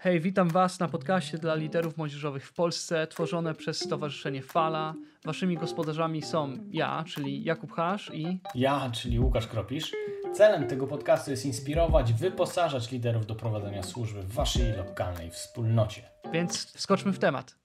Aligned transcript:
Hej, 0.00 0.20
witam 0.20 0.48
Was 0.48 0.80
na 0.80 0.88
podcaście 0.88 1.38
dla 1.38 1.54
liderów 1.54 1.96
młodzieżowych 1.96 2.46
w 2.46 2.52
Polsce, 2.52 3.06
tworzone 3.06 3.54
przez 3.54 3.78
Stowarzyszenie 3.80 4.42
Fala. 4.42 4.94
Waszymi 5.24 5.56
gospodarzami 5.56 6.22
są 6.22 6.58
ja, 6.70 7.04
czyli 7.06 7.44
Jakub 7.44 7.72
Hasz 7.72 8.10
i 8.14 8.40
ja, 8.54 8.90
czyli 8.90 9.20
Łukasz 9.20 9.46
Kropisz. 9.46 9.92
Celem 10.34 10.66
tego 10.66 10.86
podcastu 10.86 11.30
jest 11.30 11.46
inspirować, 11.46 12.12
wyposażać 12.12 12.90
liderów 12.90 13.26
do 13.26 13.34
prowadzenia 13.34 13.82
służby 13.82 14.22
w 14.22 14.32
Waszej 14.32 14.76
lokalnej 14.76 15.30
wspólnocie. 15.30 16.02
Więc 16.32 16.72
wskoczmy 16.76 17.12
w 17.12 17.18
temat. 17.18 17.58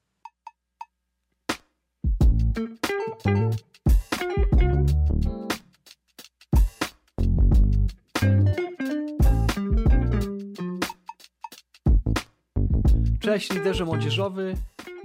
Cześć 13.34 13.54
liderze 13.54 13.86
młodzieżowy. 13.86 14.56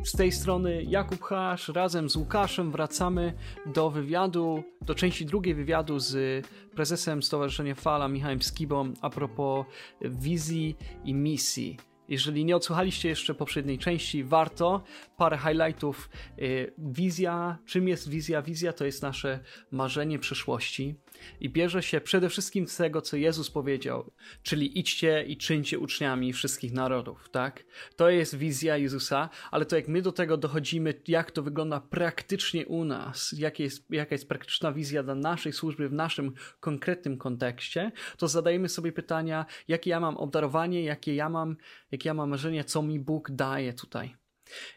Z 0.05 0.13
tej 0.13 0.33
strony 0.33 0.83
Jakub 0.83 1.23
Hasz. 1.23 1.69
Razem 1.69 2.11
z 2.11 2.17
Łukaszem 2.17 2.73
wracamy 2.73 3.33
do 3.67 3.91
wywiadu, 3.91 4.63
do 4.83 4.95
części 4.95 5.27
drugiej 5.27 5.55
wywiadu 5.55 5.99
z 5.99 6.47
prezesem 6.75 7.23
Stowarzyszenia 7.23 7.75
Fala, 7.75 8.09
Michałem 8.09 8.43
Skibą, 8.43 8.93
a 9.01 9.11
propos 9.11 9.67
wizji 10.01 10.77
i 11.05 11.15
misji. 11.15 11.77
Jeżeli 12.09 12.45
nie 12.45 12.57
odsłuchaliście 12.57 13.09
jeszcze 13.09 13.35
poprzedniej 13.35 13.79
części, 13.79 14.25
warto. 14.25 14.83
Parę 15.17 15.39
highlightów. 15.39 16.11
Y, 16.39 16.73
wizja. 16.79 17.59
Czym 17.67 17.89
jest 17.89 18.09
wizja? 18.09 18.43
Wizja 18.43 18.73
to 18.73 18.85
jest 18.85 19.03
nasze 19.03 19.41
marzenie 19.71 20.19
przyszłości 20.19 20.95
i 21.41 21.49
bierze 21.49 21.83
się 21.83 22.01
przede 22.01 22.29
wszystkim 22.29 22.69
z 22.69 22.77
tego, 22.77 23.03
co 23.03 23.17
Jezus 23.17 23.51
powiedział, 23.51 24.13
czyli 24.43 24.79
idźcie 24.79 25.25
i 25.27 25.37
czyńcie 25.37 25.79
uczniami 25.79 26.33
wszystkich 26.33 26.73
narodów, 26.73 27.29
tak? 27.31 27.65
To 27.97 28.11
jest 28.11 28.37
wizja 28.37 28.77
Jezusa, 28.77 29.29
ale 29.51 29.67
to 29.67 29.77
jak 29.77 29.89
my 29.89 30.03
do 30.03 30.13
tego 30.13 30.37
dochodzimy, 30.37 30.95
jak 31.09 31.31
to 31.31 31.43
wygląda 31.43 31.81
praktycznie 31.81 32.67
u 32.67 32.85
nas, 32.85 33.35
jakie 33.39 33.65
jest, 33.65 33.91
jaka 33.91 34.15
jest 34.15 34.29
praktyczna 34.29 34.73
wizja 34.73 35.03
dla 35.03 35.15
naszej 35.15 35.53
służby 35.53 35.89
w 35.89 35.93
naszym 35.93 36.35
konkretnym 36.61 37.19
kontekście, 37.19 37.93
to 38.17 38.29
zadajemy 38.29 38.69
sobie 38.69 38.93
pytania, 38.93 39.47
jakie 39.69 39.91
ja 39.91 40.01
mam 40.01 40.17
obdarowanie, 40.17 40.83
jakie 40.83 41.15
ja 41.15 41.29
mam, 41.29 41.57
jakie 41.93 42.09
ja 42.09 42.15
mam 42.15 42.31
marzenia, 42.31 42.65
co 42.65 42.83
mi 42.83 43.01
Bóg 43.01 43.31
daje 43.31 43.73
tutaj. 43.73 44.17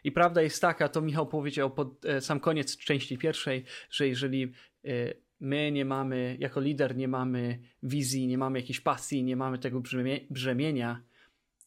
I 0.04 0.12
prawda 0.12 0.42
jest 0.42 0.60
taka, 0.60 0.88
to 0.88 1.00
Michał 1.00 1.26
powiedział 1.26 1.70
pod 1.70 2.04
e, 2.04 2.20
sam 2.20 2.40
koniec 2.40 2.76
części 2.76 3.18
pierwszej, 3.18 3.64
że 3.90 4.08
jeżeli 4.08 4.52
e, 4.84 4.88
my 5.42 5.72
nie 5.72 5.84
mamy, 5.84 6.36
jako 6.38 6.60
lider 6.60 6.96
nie 6.96 7.08
mamy 7.08 7.58
wizji, 7.82 8.26
nie 8.26 8.38
mamy 8.38 8.58
jakiejś 8.58 8.80
pasji, 8.80 9.24
nie 9.24 9.36
mamy 9.36 9.58
tego 9.58 9.82
brzemienia, 10.30 11.02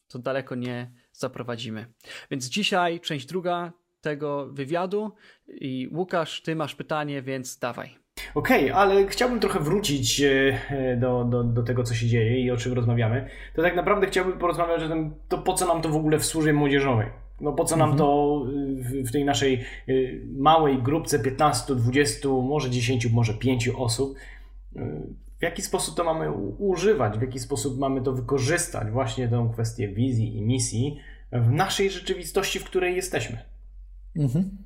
to 0.08 0.18
daleko 0.18 0.54
nie 0.54 0.92
zaprowadzimy. 1.12 1.86
Więc 2.30 2.46
dzisiaj 2.46 3.00
część 3.00 3.26
druga 3.26 3.72
tego 4.00 4.48
wywiadu 4.52 5.12
i 5.48 5.88
Łukasz, 5.92 6.42
ty 6.42 6.56
masz 6.56 6.74
pytanie, 6.74 7.22
więc 7.22 7.58
dawaj. 7.58 7.98
Okej, 8.34 8.70
okay, 8.70 8.74
ale 8.74 9.06
chciałbym 9.06 9.40
trochę 9.40 9.60
wrócić 9.60 10.20
e, 10.20 10.96
do, 11.00 11.24
do, 11.24 11.44
do 11.44 11.62
tego, 11.62 11.82
co 11.82 11.94
się 11.94 12.06
dzieje 12.06 12.40
i 12.40 12.50
o 12.50 12.56
czym 12.56 12.72
rozmawiamy. 12.72 13.28
To 13.54 13.62
tak 13.62 13.76
naprawdę 13.76 14.06
chciałbym 14.06 14.38
porozmawiać 14.38 14.82
o 14.82 14.88
tym, 14.88 15.14
to 15.28 15.38
po 15.38 15.54
co 15.54 15.66
nam 15.66 15.82
to 15.82 15.88
w 15.88 15.96
ogóle 15.96 16.18
w 16.18 16.26
służbie 16.26 16.52
młodzieżowej. 16.52 17.06
No 17.40 17.52
po 17.52 17.64
co 17.64 17.76
nam 17.76 17.90
mhm. 17.90 17.98
to 17.98 18.42
y, 18.52 18.65
w 19.04 19.12
tej 19.12 19.24
naszej 19.24 19.64
y, 19.88 20.26
małej 20.38 20.82
grupce 20.82 21.18
15, 21.18 21.74
20, 21.74 22.28
może 22.28 22.70
10, 22.70 23.06
może 23.06 23.34
5 23.34 23.68
osób? 23.68 24.16
Y, 24.76 24.80
w 25.38 25.42
jaki 25.42 25.62
sposób 25.62 25.96
to 25.96 26.04
mamy 26.04 26.32
używać, 26.58 27.18
w 27.18 27.22
jaki 27.22 27.38
sposób 27.38 27.78
mamy 27.78 28.02
to 28.02 28.12
wykorzystać, 28.12 28.90
właśnie 28.90 29.28
tę 29.28 29.50
kwestię 29.52 29.88
wizji 29.88 30.36
i 30.36 30.42
misji 30.42 30.98
w 31.32 31.50
naszej 31.50 31.90
rzeczywistości, 31.90 32.58
w 32.58 32.64
której 32.64 32.96
jesteśmy? 32.96 33.38
Mhm. 34.16 34.58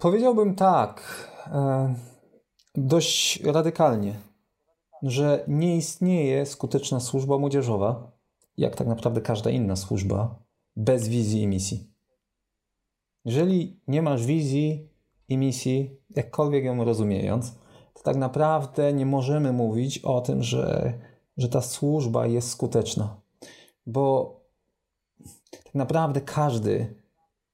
powiedziałbym 0.00 0.54
tak, 0.54 1.02
e, 1.46 1.94
dość 2.74 3.42
radykalnie, 3.42 4.14
że 5.02 5.44
nie 5.48 5.76
istnieje 5.76 6.46
skuteczna 6.46 7.00
służba 7.00 7.38
młodzieżowa, 7.38 8.12
jak 8.56 8.76
tak 8.76 8.86
naprawdę 8.86 9.20
każda 9.20 9.50
inna 9.50 9.76
służba, 9.76 10.42
bez 10.76 11.08
wizji 11.08 11.42
i 11.42 11.46
misji. 11.46 11.91
Jeżeli 13.24 13.80
nie 13.88 14.02
masz 14.02 14.26
wizji 14.26 14.88
i 15.28 15.36
misji, 15.36 15.96
jakkolwiek 16.16 16.64
ją 16.64 16.84
rozumiejąc, 16.84 17.54
to 17.94 18.02
tak 18.02 18.16
naprawdę 18.16 18.92
nie 18.92 19.06
możemy 19.06 19.52
mówić 19.52 19.98
o 19.98 20.20
tym, 20.20 20.42
że, 20.42 20.98
że 21.36 21.48
ta 21.48 21.60
służba 21.60 22.26
jest 22.26 22.50
skuteczna. 22.50 23.20
Bo 23.86 24.36
tak 25.50 25.74
naprawdę 25.74 26.20
każdy, 26.20 26.94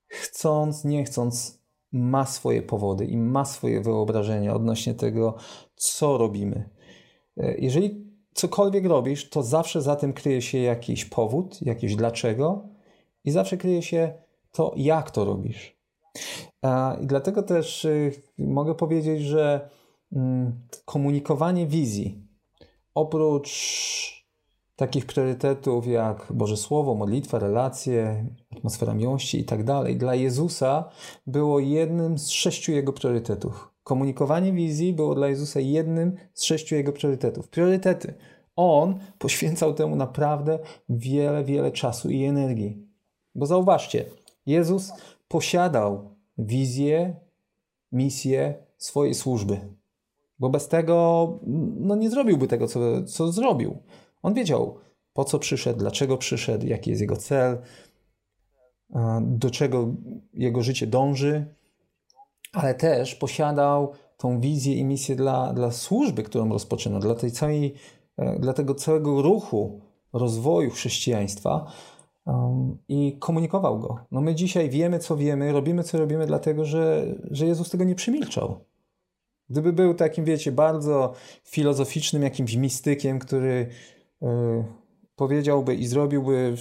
chcąc, 0.09 0.85
nie 0.85 1.05
chcąc, 1.05 1.59
ma 1.93 2.27
swoje 2.27 2.63
powody 2.63 3.05
i 3.05 3.17
ma 3.17 3.45
swoje 3.45 3.81
wyobrażenia 3.81 4.55
odnośnie 4.55 4.95
tego, 4.95 5.35
co 5.77 6.19
robimy. 6.19 6.71
Jeżeli 7.37 8.09
cokolwiek 8.35 8.87
robisz, 8.87 9.31
to 9.31 9.43
zawsze 9.43 9.83
za 9.83 9.97
tym 9.97 10.13
kryje 10.13 10.43
się 10.43 10.59
jakiś 10.59 11.05
powód, 11.05 11.63
jakieś 11.63 11.97
dlaczego, 11.97 12.69
i 13.25 13.31
zawsze 13.31 13.57
kryje 13.57 13.83
się 13.83 14.13
to, 14.59 14.73
jak 14.77 15.11
to 15.11 15.25
robisz. 15.25 15.79
I 17.03 17.07
dlatego 17.07 17.43
też 17.43 17.85
y, 17.85 18.13
mogę 18.39 18.75
powiedzieć, 18.75 19.23
że 19.23 19.71
mm, 20.13 20.53
komunikowanie 20.85 21.67
wizji, 21.67 22.27
oprócz 22.95 23.49
takich 24.77 25.07
priorytetów 25.07 25.87
jak 25.87 26.27
Boże 26.31 26.57
Słowo, 26.57 26.95
modlitwa, 26.95 27.39
relacje, 27.39 28.27
atmosfera 28.57 28.95
miłości 28.95 29.41
i 29.41 29.45
tak 29.45 29.65
dalej, 29.65 29.97
dla 29.97 30.15
Jezusa 30.15 30.91
było 31.27 31.61
jednym 31.61 32.19
z 32.19 32.29
sześciu 32.29 32.73
jego 32.73 32.93
priorytetów. 32.93 33.71
Komunikowanie 33.83 34.53
wizji 34.53 34.93
było 34.93 35.15
dla 35.15 35.29
Jezusa 35.29 35.61
jednym 35.61 36.17
z 36.35 36.43
sześciu 36.43 36.75
jego 36.75 36.93
priorytetów. 36.93 37.49
Priorytety. 37.49 38.15
On 38.57 38.99
poświęcał 39.19 39.75
temu 39.75 39.97
naprawdę 39.97 40.59
wiele, 40.89 41.45
wiele 41.45 41.71
czasu 41.71 42.11
i 42.11 42.25
energii. 42.25 42.89
Bo 43.35 43.47
zauważcie, 43.47 44.05
Jezus 44.49 44.93
posiadał 45.29 46.15
wizję, 46.39 47.15
misję 47.93 48.55
swojej 48.77 49.15
służby. 49.15 49.61
Bo 50.39 50.49
bez 50.49 50.69
tego 50.69 51.39
no 51.77 51.97
nie 51.97 52.11
zrobiłby 52.11 52.49
tego, 52.49 52.67
co, 52.67 53.05
co 53.05 53.33
zrobił. 53.33 53.79
On 54.23 54.35
wiedział, 54.35 54.79
po 55.13 55.25
co 55.25 55.39
przyszedł, 55.39 55.79
dlaczego 55.79 56.17
przyszedł, 56.17 56.67
jaki 56.67 56.91
jest 56.91 57.03
jego 57.03 57.17
cel, 57.17 57.59
do 59.21 59.51
czego 59.51 59.89
jego 60.35 60.63
życie 60.63 60.87
dąży, 60.87 61.55
ale 62.53 62.75
też 62.75 63.15
posiadał 63.15 63.93
tą 64.17 64.41
wizję 64.41 64.75
i 64.75 64.85
misję 64.85 65.17
dla, 65.17 65.53
dla 65.53 65.71
służby, 65.71 66.23
którą 66.23 66.49
rozpoczynał, 66.49 67.01
dla, 67.01 67.15
tej 67.15 67.31
całej, 67.31 67.75
e, 68.17 68.39
dla 68.39 68.53
tego 68.53 68.75
całego 68.75 69.23
ruchu 69.23 69.81
rozwoju 70.13 70.71
chrześcijaństwa, 70.71 71.73
um, 72.29 72.79
i 72.89 73.17
komunikował 73.19 73.79
go. 73.79 73.99
No 74.11 74.21
my 74.21 74.35
dzisiaj 74.35 74.71
wiemy, 74.71 74.99
co 74.99 75.17
wiemy, 75.17 75.53
robimy, 75.53 75.85
co 75.85 75.99
robimy, 75.99 76.27
dlatego 76.27 76.65
że, 76.65 77.07
że 77.31 77.47
Jezus 77.47 77.71
tego 77.71 77.85
nie 77.85 77.95
przemilczał. 77.95 78.65
Gdyby 79.51 79.73
był 79.73 79.95
takim, 79.95 80.25
wiecie, 80.25 80.53
bardzo 80.53 81.13
filozoficznym 81.45 82.23
jakimś 82.23 82.55
mistykiem, 82.55 83.19
który 83.19 83.69
y, 84.23 84.27
powiedziałby 85.17 85.75
i 85.75 85.87
zrobiłby 85.87 86.55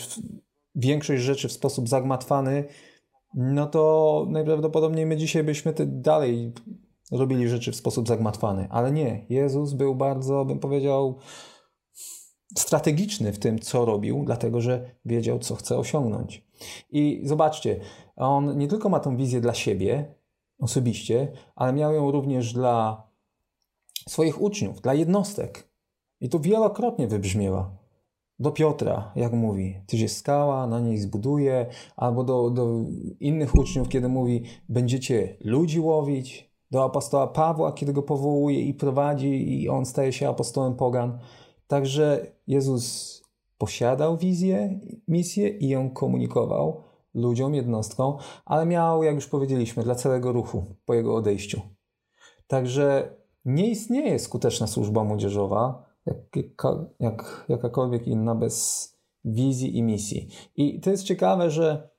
większość 0.75 1.23
rzeczy 1.23 1.47
w 1.47 1.51
sposób 1.51 1.89
zagmatwany, 1.89 2.63
no 3.33 3.65
to 3.65 4.25
najprawdopodobniej 4.29 5.05
my 5.05 5.17
dzisiaj 5.17 5.43
byśmy 5.43 5.73
dalej 5.85 6.53
robili 7.11 7.49
rzeczy 7.49 7.71
w 7.71 7.75
sposób 7.75 8.07
zagmatwany. 8.07 8.67
Ale 8.69 8.91
nie, 8.91 9.25
Jezus 9.29 9.73
był 9.73 9.95
bardzo, 9.95 10.45
bym 10.45 10.59
powiedział, 10.59 11.19
strategiczny 12.55 13.33
w 13.33 13.39
tym, 13.39 13.59
co 13.59 13.85
robił, 13.85 14.23
dlatego 14.25 14.61
że 14.61 14.91
wiedział, 15.05 15.39
co 15.39 15.55
chce 15.55 15.77
osiągnąć. 15.77 16.47
I 16.91 17.21
zobaczcie, 17.23 17.79
on 18.15 18.57
nie 18.57 18.67
tylko 18.67 18.89
ma 18.89 18.99
tą 18.99 19.17
wizję 19.17 19.41
dla 19.41 19.53
siebie 19.53 20.15
osobiście, 20.59 21.31
ale 21.55 21.73
miał 21.73 21.93
ją 21.93 22.11
również 22.11 22.53
dla 22.53 23.07
swoich 24.09 24.41
uczniów, 24.41 24.81
dla 24.81 24.93
jednostek. 24.93 25.69
I 26.21 26.29
to 26.29 26.39
wielokrotnie 26.39 27.07
wybrzmiewa. 27.07 27.77
Do 28.39 28.51
Piotra, 28.51 29.11
jak 29.15 29.33
mówi, 29.33 29.81
tyś 29.87 29.99
jest 30.01 30.17
skała, 30.17 30.67
na 30.67 30.79
niej 30.79 30.97
zbuduje, 30.97 31.65
albo 31.95 32.23
do, 32.23 32.49
do 32.49 32.67
innych 33.19 33.55
uczniów, 33.55 33.89
kiedy 33.89 34.09
mówi, 34.09 34.43
będziecie 34.69 35.37
ludzi 35.41 35.79
łowić, 35.79 36.51
do 36.71 36.83
apostoła 36.83 37.27
Pawła, 37.27 37.71
kiedy 37.71 37.93
go 37.93 38.03
powołuje 38.03 38.61
i 38.61 38.73
prowadzi, 38.73 39.61
i 39.61 39.69
on 39.69 39.85
staje 39.85 40.13
się 40.13 40.29
apostołem 40.29 40.75
pogan. 40.75 41.19
Także 41.67 42.31
Jezus 42.47 43.17
posiadał 43.57 44.17
wizję, 44.17 44.79
misję 45.07 45.49
i 45.49 45.69
ją 45.69 45.89
komunikował 45.89 46.83
ludziom, 47.13 47.55
jednostkom, 47.55 48.17
ale 48.45 48.65
miał, 48.65 49.03
jak 49.03 49.15
już 49.15 49.27
powiedzieliśmy, 49.27 49.83
dla 49.83 49.95
całego 49.95 50.31
ruchu 50.31 50.65
po 50.85 50.93
jego 50.93 51.15
odejściu. 51.15 51.61
Także 52.47 53.15
nie 53.45 53.69
istnieje 53.69 54.19
skuteczna 54.19 54.67
służba 54.67 55.03
młodzieżowa, 55.03 55.85
jak, 56.05 56.17
jak, 56.99 57.45
jakakolwiek 57.49 58.07
inna, 58.07 58.35
bez 58.35 58.87
wizji 59.25 59.77
i 59.77 59.83
misji. 59.83 60.27
I 60.55 60.79
to 60.79 60.89
jest 60.89 61.03
ciekawe, 61.03 61.51
że 61.51 61.89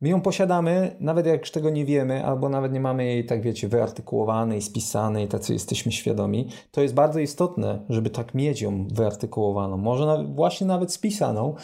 my 0.00 0.08
ją 0.08 0.20
posiadamy, 0.20 0.96
nawet 1.00 1.26
jak 1.26 1.48
tego 1.48 1.70
nie 1.70 1.84
wiemy, 1.84 2.26
albo 2.26 2.48
nawet 2.48 2.72
nie 2.72 2.80
mamy 2.80 3.04
jej, 3.04 3.26
tak 3.26 3.42
wiecie, 3.42 3.68
wyartykułowanej, 3.68 4.62
spisanej, 4.62 5.28
tacy 5.28 5.52
jesteśmy 5.52 5.92
świadomi. 5.92 6.48
To 6.70 6.80
jest 6.82 6.94
bardzo 6.94 7.20
istotne, 7.20 7.84
żeby 7.88 8.10
tak 8.10 8.34
mieć 8.34 8.62
ją 8.62 8.88
wyartykułowaną. 8.88 9.76
Może 9.76 10.06
nawet, 10.06 10.34
właśnie 10.34 10.66
nawet 10.66 10.92
spisaną, 10.92 11.54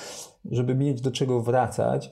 żeby 0.45 0.75
mieć 0.75 1.01
do 1.01 1.11
czego 1.11 1.41
wracać. 1.41 2.11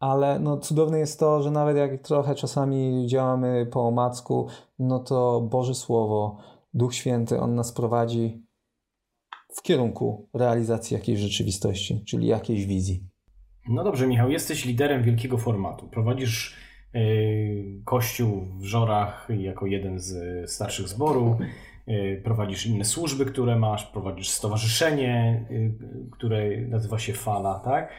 Ale 0.00 0.38
no, 0.38 0.58
cudowne 0.58 0.98
jest 0.98 1.20
to, 1.20 1.42
że 1.42 1.50
nawet 1.50 1.76
jak 1.76 2.02
trochę 2.02 2.34
czasami 2.34 3.06
działamy 3.06 3.66
po 3.72 3.80
omacku, 3.80 4.46
no 4.78 4.98
to 4.98 5.40
Boże 5.40 5.74
Słowo, 5.74 6.38
Duch 6.74 6.94
Święty, 6.94 7.40
On 7.40 7.54
nas 7.54 7.72
prowadzi 7.72 8.46
w 9.56 9.62
kierunku 9.62 10.28
realizacji 10.34 10.94
jakiejś 10.94 11.20
rzeczywistości, 11.20 12.04
czyli 12.04 12.26
jakiejś 12.26 12.66
wizji. 12.66 13.09
No 13.68 13.84
dobrze, 13.84 14.06
Michał, 14.06 14.30
jesteś 14.30 14.64
liderem 14.64 15.02
wielkiego 15.02 15.38
formatu. 15.38 15.88
Prowadzisz 15.88 16.56
yy, 16.94 17.00
kościół 17.84 18.46
w 18.58 18.64
Żorach 18.64 19.28
jako 19.38 19.66
jeden 19.66 19.98
z 19.98 20.50
starszych 20.50 20.88
zborów. 20.88 21.36
Yy, 21.86 22.20
prowadzisz 22.24 22.66
inne 22.66 22.84
służby, 22.84 23.24
które 23.24 23.56
masz, 23.56 23.86
prowadzisz 23.86 24.30
stowarzyszenie, 24.30 25.44
które 26.10 26.60
nazywa 26.60 26.98
się 26.98 27.12
Fala, 27.12 27.54
tak? 27.54 27.92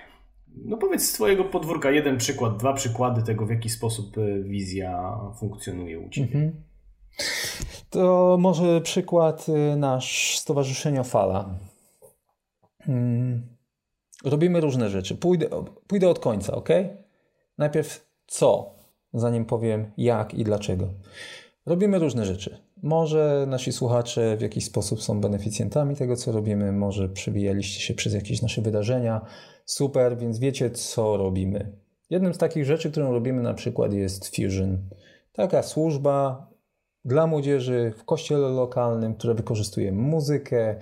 No 0.65 0.77
powiedz 0.77 1.09
z 1.09 1.13
Twojego 1.13 1.43
podwórka 1.43 1.91
jeden 1.91 2.17
przykład, 2.17 2.57
dwa 2.57 2.73
przykłady 2.73 3.23
tego, 3.23 3.45
w 3.45 3.49
jaki 3.49 3.69
sposób 3.69 4.15
wizja 4.43 5.17
funkcjonuje 5.39 5.99
u 5.99 6.09
Ciebie. 6.09 6.35
Mhm. 6.35 6.63
To 7.89 8.37
może 8.39 8.81
przykład 8.81 9.45
nasz 9.77 10.37
Stowarzyszenia 10.37 11.03
Fala. 11.03 11.49
Hmm. 12.83 13.47
Robimy 14.23 14.61
różne 14.61 14.89
rzeczy. 14.89 15.15
Pójdę, 15.15 15.47
pójdę 15.87 16.09
od 16.09 16.19
końca, 16.19 16.55
ok? 16.55 16.69
Najpierw 17.57 18.11
co, 18.27 18.75
zanim 19.13 19.45
powiem 19.45 19.91
jak 19.97 20.33
i 20.33 20.43
dlaczego. 20.43 20.87
Robimy 21.65 21.99
różne 21.99 22.25
rzeczy. 22.25 22.57
Może 22.83 23.45
nasi 23.47 23.71
słuchacze 23.71 24.37
w 24.37 24.41
jakiś 24.41 24.65
sposób 24.65 25.01
są 25.01 25.21
beneficjentami 25.21 25.95
tego, 25.95 26.15
co 26.15 26.31
robimy, 26.31 26.71
może 26.71 27.09
przebijaliście 27.09 27.79
się 27.79 27.93
przez 27.93 28.13
jakieś 28.13 28.41
nasze 28.41 28.61
wydarzenia. 28.61 29.21
Super, 29.65 30.17
więc 30.17 30.39
wiecie, 30.39 30.71
co 30.71 31.17
robimy. 31.17 31.71
Jednym 32.09 32.33
z 32.33 32.37
takich 32.37 32.65
rzeczy, 32.65 32.91
którą 32.91 33.11
robimy 33.11 33.41
na 33.41 33.53
przykład 33.53 33.93
jest 33.93 34.35
Fusion. 34.35 34.77
Taka 35.31 35.63
służba 35.63 36.47
dla 37.05 37.27
młodzieży 37.27 37.93
w 37.97 38.03
kościele 38.03 38.47
lokalnym, 38.47 39.15
która 39.15 39.33
wykorzystuje 39.33 39.91
muzykę, 39.91 40.75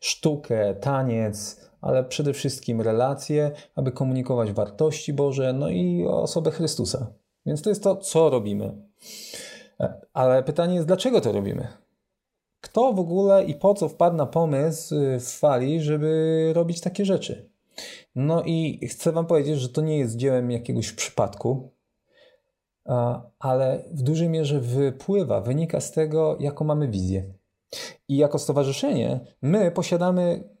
sztukę, 0.00 0.74
taniec, 0.74 1.65
ale 1.80 2.04
przede 2.04 2.32
wszystkim 2.32 2.80
relacje, 2.80 3.50
aby 3.74 3.92
komunikować 3.92 4.52
wartości 4.52 5.12
Boże, 5.12 5.52
no 5.52 5.68
i 5.68 6.06
osobę 6.06 6.50
Chrystusa. 6.50 7.06
Więc 7.46 7.62
to 7.62 7.70
jest 7.70 7.82
to, 7.82 7.96
co 7.96 8.30
robimy. 8.30 8.72
E, 9.80 10.00
ale 10.12 10.42
pytanie 10.42 10.74
jest, 10.74 10.86
dlaczego 10.86 11.20
to 11.20 11.32
robimy? 11.32 11.68
Kto 12.60 12.92
w 12.92 13.00
ogóle 13.00 13.44
i 13.44 13.54
po 13.54 13.74
co 13.74 13.88
wpadł 13.88 14.16
na 14.16 14.26
pomysł 14.26 14.94
y, 14.94 15.20
w 15.20 15.28
fali, 15.28 15.80
żeby 15.80 16.50
robić 16.54 16.80
takie 16.80 17.04
rzeczy? 17.04 17.50
No 18.14 18.42
i 18.42 18.88
chcę 18.88 19.12
Wam 19.12 19.26
powiedzieć, 19.26 19.60
że 19.60 19.68
to 19.68 19.80
nie 19.80 19.98
jest 19.98 20.16
dziełem 20.16 20.50
jakiegoś 20.50 20.92
przypadku, 20.92 21.70
ale 23.38 23.84
w 23.92 24.02
dużej 24.02 24.28
mierze 24.28 24.60
wypływa, 24.60 25.40
wynika 25.40 25.80
z 25.80 25.92
tego, 25.92 26.36
jaką 26.40 26.64
mamy 26.64 26.88
wizję. 26.88 27.24
I 28.08 28.16
jako 28.16 28.38
stowarzyszenie 28.38 29.20
my 29.42 29.70
posiadamy 29.70 30.55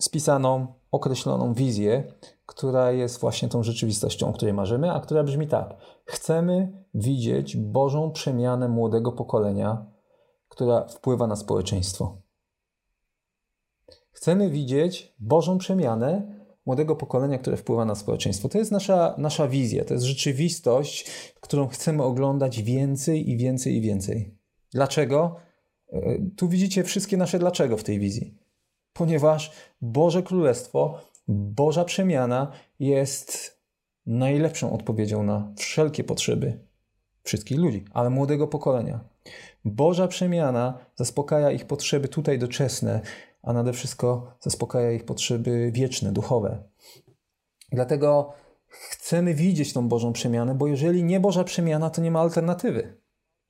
spisaną, 0.00 0.66
określoną 0.92 1.54
wizję, 1.54 2.12
która 2.46 2.92
jest 2.92 3.20
właśnie 3.20 3.48
tą 3.48 3.62
rzeczywistością, 3.62 4.28
o 4.28 4.32
której 4.32 4.54
marzymy, 4.54 4.92
a 4.92 5.00
która 5.00 5.24
brzmi 5.24 5.48
tak. 5.48 5.76
Chcemy 6.04 6.84
widzieć 6.94 7.56
Bożą 7.56 8.10
przemianę 8.10 8.68
młodego 8.68 9.12
pokolenia, 9.12 9.86
która 10.48 10.86
wpływa 10.86 11.26
na 11.26 11.36
społeczeństwo. 11.36 12.22
Chcemy 14.10 14.50
widzieć 14.50 15.14
Bożą 15.18 15.58
przemianę 15.58 16.36
młodego 16.66 16.96
pokolenia, 16.96 17.38
które 17.38 17.56
wpływa 17.56 17.84
na 17.84 17.94
społeczeństwo. 17.94 18.48
To 18.48 18.58
jest 18.58 18.72
nasza, 18.72 19.14
nasza 19.18 19.48
wizja, 19.48 19.84
to 19.84 19.94
jest 19.94 20.06
rzeczywistość, 20.06 21.10
którą 21.40 21.68
chcemy 21.68 22.02
oglądać 22.02 22.62
więcej 22.62 23.30
i 23.30 23.36
więcej 23.36 23.76
i 23.76 23.80
więcej. 23.80 24.38
Dlaczego? 24.72 25.36
E, 25.92 26.18
tu 26.36 26.48
widzicie 26.48 26.84
wszystkie 26.84 27.16
nasze 27.16 27.38
dlaczego 27.38 27.76
w 27.76 27.84
tej 27.84 27.98
wizji 27.98 28.45
ponieważ 28.98 29.52
Boże 29.80 30.22
Królestwo, 30.22 31.00
Boża 31.28 31.84
przemiana 31.84 32.52
jest 32.78 33.60
najlepszą 34.06 34.72
odpowiedzią 34.72 35.22
na 35.22 35.52
wszelkie 35.56 36.04
potrzeby 36.04 36.58
wszystkich 37.22 37.58
ludzi, 37.58 37.84
ale 37.92 38.10
młodego 38.10 38.48
pokolenia. 38.48 39.00
Boża 39.64 40.08
przemiana 40.08 40.78
zaspokaja 40.94 41.50
ich 41.50 41.64
potrzeby 41.64 42.08
tutaj 42.08 42.38
doczesne, 42.38 43.00
a 43.42 43.52
nade 43.52 43.72
wszystko 43.72 44.36
zaspokaja 44.40 44.92
ich 44.92 45.04
potrzeby 45.04 45.70
wieczne, 45.72 46.12
duchowe. 46.12 46.62
Dlatego 47.72 48.32
chcemy 48.68 49.34
widzieć 49.34 49.72
tą 49.72 49.88
Bożą 49.88 50.12
przemianę, 50.12 50.54
bo 50.54 50.66
jeżeli 50.66 51.04
nie 51.04 51.20
Boża 51.20 51.44
przemiana, 51.44 51.90
to 51.90 52.02
nie 52.02 52.10
ma 52.10 52.20
alternatywy. 52.20 52.96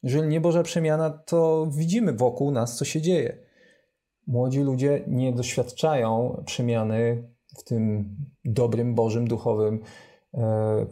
Jeżeli 0.02 0.28
nie 0.28 0.40
Boża 0.40 0.62
przemiana, 0.62 1.10
to 1.10 1.66
widzimy 1.76 2.12
wokół 2.12 2.50
nas, 2.50 2.76
co 2.76 2.84
się 2.84 3.00
dzieje 3.00 3.45
młodzi 4.26 4.60
ludzie 4.60 5.04
nie 5.06 5.32
doświadczają 5.32 6.42
przemiany 6.46 7.30
w 7.58 7.64
tym 7.64 8.16
dobrym, 8.44 8.94
bożym, 8.94 9.28
duchowym 9.28 9.80
e, 10.34 10.86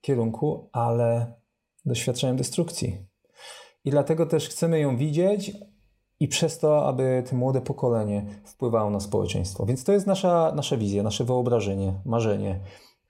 kierunku, 0.00 0.68
ale 0.72 1.34
doświadczają 1.84 2.36
destrukcji. 2.36 3.06
I 3.84 3.90
dlatego 3.90 4.26
też 4.26 4.48
chcemy 4.48 4.80
ją 4.80 4.96
widzieć 4.96 5.52
i 6.20 6.28
przez 6.28 6.58
to, 6.58 6.86
aby 6.86 7.24
to 7.30 7.36
młode 7.36 7.60
pokolenie 7.60 8.26
wpływało 8.44 8.90
na 8.90 9.00
społeczeństwo. 9.00 9.66
Więc 9.66 9.84
to 9.84 9.92
jest 9.92 10.06
nasza, 10.06 10.52
nasza 10.56 10.76
wizja, 10.76 11.02
nasze 11.02 11.24
wyobrażenie, 11.24 12.00
marzenie. 12.04 12.60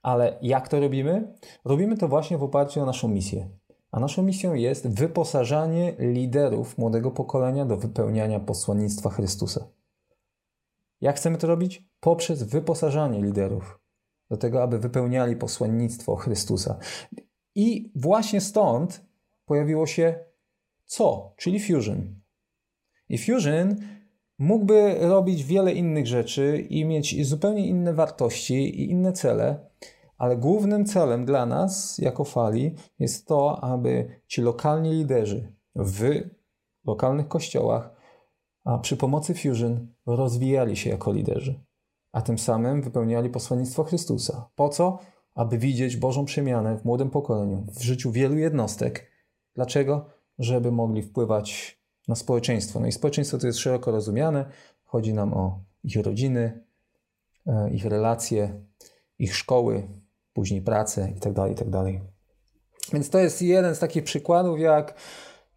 Ale 0.02 0.38
jak 0.42 0.68
to 0.68 0.80
robimy? 0.80 1.34
Robimy 1.64 1.96
to 1.96 2.08
właśnie 2.08 2.38
w 2.38 2.42
oparciu 2.42 2.80
o 2.80 2.86
naszą 2.86 3.08
misję. 3.08 3.48
A 3.90 4.00
naszą 4.00 4.22
misją 4.22 4.54
jest 4.54 4.88
wyposażanie 4.88 5.94
liderów 5.98 6.78
młodego 6.78 7.10
pokolenia 7.10 7.66
do 7.66 7.76
wypełniania 7.76 8.40
posłannictwa 8.40 9.10
Chrystusa. 9.10 9.68
Jak 11.00 11.16
chcemy 11.16 11.38
to 11.38 11.46
robić? 11.46 11.88
Poprzez 12.00 12.42
wyposażanie 12.42 13.22
liderów 13.22 13.78
do 14.30 14.36
tego, 14.36 14.62
aby 14.62 14.78
wypełniali 14.78 15.36
posłannictwo 15.36 16.16
Chrystusa. 16.16 16.78
I 17.54 17.92
właśnie 17.94 18.40
stąd 18.40 19.04
pojawiło 19.46 19.86
się 19.86 20.24
co? 20.84 21.34
Czyli 21.36 21.60
Fusion. 21.60 22.20
I 23.08 23.18
Fusion 23.18 23.76
mógłby 24.38 24.94
robić 25.00 25.44
wiele 25.44 25.72
innych 25.72 26.06
rzeczy 26.06 26.66
i 26.70 26.84
mieć 26.84 27.26
zupełnie 27.26 27.66
inne 27.66 27.94
wartości 27.94 28.54
i 28.54 28.90
inne 28.90 29.12
cele, 29.12 29.70
ale 30.18 30.36
głównym 30.36 30.84
celem 30.86 31.24
dla 31.24 31.46
nas, 31.46 31.98
jako 31.98 32.24
fali, 32.24 32.74
jest 32.98 33.26
to, 33.26 33.64
aby 33.64 34.20
ci 34.26 34.42
lokalni 34.42 34.90
liderzy 34.90 35.52
w 35.74 36.22
lokalnych 36.84 37.28
kościołach, 37.28 37.90
a 38.64 38.78
przy 38.78 38.96
pomocy 38.96 39.34
Fusion 39.34 39.86
rozwijali 40.06 40.76
się 40.76 40.90
jako 40.90 41.12
liderzy, 41.12 41.60
a 42.12 42.22
tym 42.22 42.38
samym 42.38 42.82
wypełniali 42.82 43.30
posłannictwo 43.30 43.84
Chrystusa. 43.84 44.50
Po 44.54 44.68
co? 44.68 44.98
Aby 45.34 45.58
widzieć 45.58 45.96
Bożą 45.96 46.24
przemianę 46.24 46.78
w 46.78 46.84
młodym 46.84 47.10
pokoleniu, 47.10 47.66
w 47.72 47.82
życiu 47.82 48.12
wielu 48.12 48.38
jednostek. 48.38 49.10
Dlaczego? 49.54 50.06
Żeby 50.38 50.72
mogli 50.72 51.02
wpływać 51.02 51.78
na 52.08 52.14
społeczeństwo. 52.14 52.80
No 52.80 52.86
i 52.86 52.92
społeczeństwo 52.92 53.38
to 53.38 53.46
jest 53.46 53.58
szeroko 53.58 53.90
rozumiane. 53.90 54.44
Chodzi 54.84 55.14
nam 55.14 55.34
o 55.34 55.60
ich 55.84 55.96
rodziny, 55.96 56.64
e, 57.46 57.70
ich 57.70 57.84
relacje, 57.84 58.60
ich 59.18 59.36
szkoły, 59.36 59.88
później 60.38 60.62
pracę 60.62 61.08
itd., 61.14 61.34
tak 61.34 61.48
itd. 61.50 61.84
Tak 61.84 62.92
Więc 62.92 63.10
to 63.10 63.18
jest 63.18 63.42
jeden 63.42 63.74
z 63.74 63.78
takich 63.78 64.04
przykładów, 64.04 64.60
jak, 64.60 64.94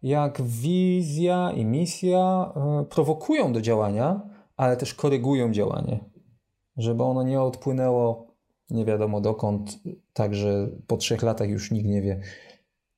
jak 0.02 0.42
wizja 0.42 1.52
i 1.56 1.64
misja 1.64 2.52
e, 2.56 2.84
prowokują 2.90 3.52
do 3.52 3.60
działania, 3.60 4.20
ale 4.56 4.76
też 4.76 4.94
korygują 4.94 5.52
działanie, 5.52 6.04
żeby 6.76 7.02
ono 7.02 7.22
nie 7.22 7.40
odpłynęło 7.40 8.26
nie 8.70 8.84
wiadomo 8.84 9.20
dokąd, 9.20 9.78
tak 10.12 10.34
że 10.34 10.68
po 10.86 10.96
trzech 10.96 11.22
latach 11.22 11.48
już 11.48 11.70
nikt 11.70 11.88
nie 11.88 12.02
wie, 12.02 12.20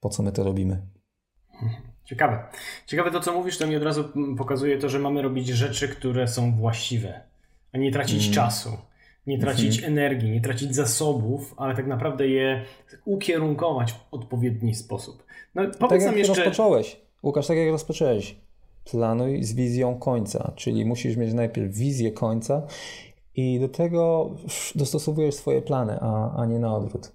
po 0.00 0.08
co 0.08 0.22
my 0.22 0.32
to 0.32 0.44
robimy. 0.44 0.82
Ciekawe. 2.04 2.44
Ciekawe 2.86 3.10
to, 3.10 3.20
co 3.20 3.32
mówisz, 3.32 3.58
to 3.58 3.66
mi 3.66 3.76
od 3.76 3.82
razu 3.82 4.04
pokazuje 4.38 4.78
to, 4.78 4.88
że 4.88 4.98
mamy 4.98 5.22
robić 5.22 5.48
rzeczy, 5.48 5.88
które 5.88 6.28
są 6.28 6.56
właściwe, 6.56 7.20
a 7.72 7.78
nie 7.78 7.92
tracić 7.92 8.22
mm. 8.22 8.34
czasu 8.34 8.70
nie 9.26 9.38
tracić 9.38 9.76
mhm. 9.76 9.92
energii, 9.92 10.30
nie 10.30 10.40
tracić 10.40 10.74
zasobów, 10.74 11.54
ale 11.56 11.74
tak 11.76 11.86
naprawdę 11.86 12.28
je 12.28 12.62
ukierunkować 13.04 13.92
w 13.92 14.00
odpowiedni 14.10 14.74
sposób. 14.74 15.24
No, 15.54 15.62
powiedz 15.62 15.78
tak 15.78 16.02
jak 16.02 16.16
jeszcze... 16.16 16.34
rozpocząłeś, 16.34 17.00
Łukasz, 17.22 17.46
tak 17.46 17.56
jak 17.56 17.70
rozpocząłeś, 17.70 18.36
planuj 18.90 19.42
z 19.42 19.54
wizją 19.54 19.98
końca, 19.98 20.52
czyli 20.56 20.84
musisz 20.84 21.16
mieć 21.16 21.34
najpierw 21.34 21.74
wizję 21.74 22.12
końca 22.12 22.62
I 23.36 23.60
do 23.60 23.68
tego 23.68 24.30
dostosowujesz 24.74 25.34
swoje 25.34 25.62
plany, 25.62 25.98
a, 26.00 26.36
a 26.36 26.46
nie 26.46 26.58
na 26.58 26.76
odwrót. 26.76 27.12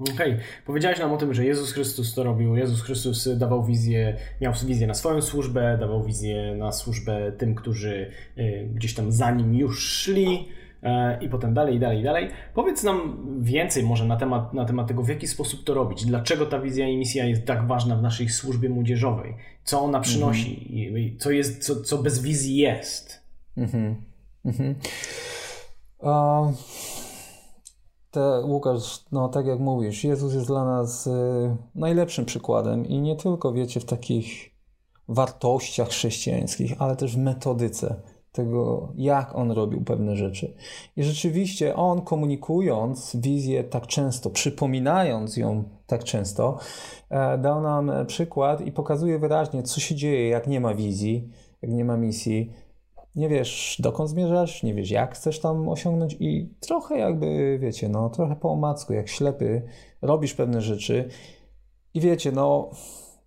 Okej, 0.00 0.14
okay. 0.14 0.40
powiedziałeś 0.66 0.98
nam 0.98 1.12
o 1.12 1.16
tym, 1.16 1.34
że 1.34 1.44
Jezus 1.44 1.72
Chrystus 1.72 2.14
to 2.14 2.22
robił. 2.22 2.56
Jezus 2.56 2.82
Chrystus 2.82 3.28
dawał 3.38 3.64
wizję, 3.64 4.16
miał 4.40 4.52
wizję 4.66 4.86
na 4.86 4.94
swoją 4.94 5.22
służbę, 5.22 5.76
dawał 5.80 6.04
wizję 6.04 6.54
na 6.58 6.72
służbę 6.72 7.32
tym, 7.32 7.54
którzy 7.54 8.10
y, 8.38 8.68
gdzieś 8.74 8.94
tam 8.94 9.12
za 9.12 9.30
nim 9.30 9.54
już 9.54 9.88
szli 9.88 10.48
e, 10.82 11.18
i 11.24 11.28
potem 11.28 11.54
dalej, 11.54 11.80
dalej, 11.80 12.02
dalej. 12.02 12.28
Powiedz 12.54 12.82
nam 12.82 13.26
więcej 13.40 13.82
może 13.82 14.04
na 14.04 14.16
temat, 14.16 14.54
na 14.54 14.64
temat 14.64 14.88
tego, 14.88 15.02
w 15.02 15.08
jaki 15.08 15.26
sposób 15.26 15.64
to 15.64 15.74
robić. 15.74 16.04
Dlaczego 16.04 16.46
ta 16.46 16.60
wizja 16.60 16.88
i 16.88 16.96
misja 16.96 17.24
jest 17.24 17.46
tak 17.46 17.66
ważna 17.66 17.96
w 17.96 18.02
naszej 18.02 18.28
służbie 18.28 18.68
młodzieżowej? 18.68 19.34
Co 19.64 19.80
ona 19.80 20.00
przynosi? 20.00 20.68
Mm 20.70 20.94
-hmm. 20.94 21.18
Co, 21.18 21.30
jest, 21.30 21.64
co, 21.64 21.80
co 21.80 21.98
bez 21.98 22.22
wizji 22.22 22.56
jest? 22.56 23.22
Mhm. 23.56 23.96
Mhm. 24.44 24.74
Uh 25.98 26.50
te, 28.10 28.42
Łukasz, 28.44 29.04
no 29.12 29.28
tak 29.28 29.46
jak 29.46 29.60
mówisz, 29.60 30.04
Jezus 30.04 30.34
jest 30.34 30.46
dla 30.46 30.64
nas 30.64 31.06
y, 31.06 31.10
najlepszym 31.74 32.24
przykładem 32.24 32.86
i 32.86 33.00
nie 33.00 33.16
tylko, 33.16 33.52
wiecie, 33.52 33.80
w 33.80 33.84
takich 33.84 34.50
wartościach 35.08 35.88
chrześcijańskich, 35.88 36.72
ale 36.78 36.96
też 36.96 37.16
w 37.16 37.18
metodyce 37.18 37.96
tego, 38.32 38.92
jak 38.96 39.34
on 39.34 39.50
robił 39.50 39.84
pewne 39.84 40.16
rzeczy. 40.16 40.54
I 40.96 41.02
rzeczywiście 41.02 41.76
on 41.76 42.02
komunikując 42.02 43.16
wizję 43.16 43.64
tak 43.64 43.86
często, 43.86 44.30
przypominając 44.30 45.36
ją 45.36 45.64
tak 45.86 46.04
często, 46.04 46.58
e, 47.10 47.38
dał 47.38 47.62
nam 47.62 47.92
przykład 48.06 48.60
i 48.60 48.72
pokazuje 48.72 49.18
wyraźnie, 49.18 49.62
co 49.62 49.80
się 49.80 49.94
dzieje, 49.94 50.28
jak 50.28 50.46
nie 50.46 50.60
ma 50.60 50.74
wizji, 50.74 51.28
jak 51.62 51.70
nie 51.70 51.84
ma 51.84 51.96
misji, 51.96 52.52
nie 53.14 53.28
wiesz 53.28 53.76
dokąd 53.78 54.10
zmierzasz, 54.10 54.62
nie 54.62 54.74
wiesz 54.74 54.90
jak 54.90 55.14
chcesz 55.14 55.40
tam 55.40 55.68
osiągnąć 55.68 56.16
i 56.20 56.54
trochę 56.60 56.98
jakby, 56.98 57.58
wiecie, 57.60 57.88
no 57.88 58.10
trochę 58.10 58.36
po 58.36 58.50
omacku, 58.50 58.92
jak 58.92 59.08
ślepy, 59.08 59.62
robisz 60.02 60.34
pewne 60.34 60.60
rzeczy 60.60 61.08
i 61.94 62.00
wiecie, 62.00 62.32
no 62.32 62.70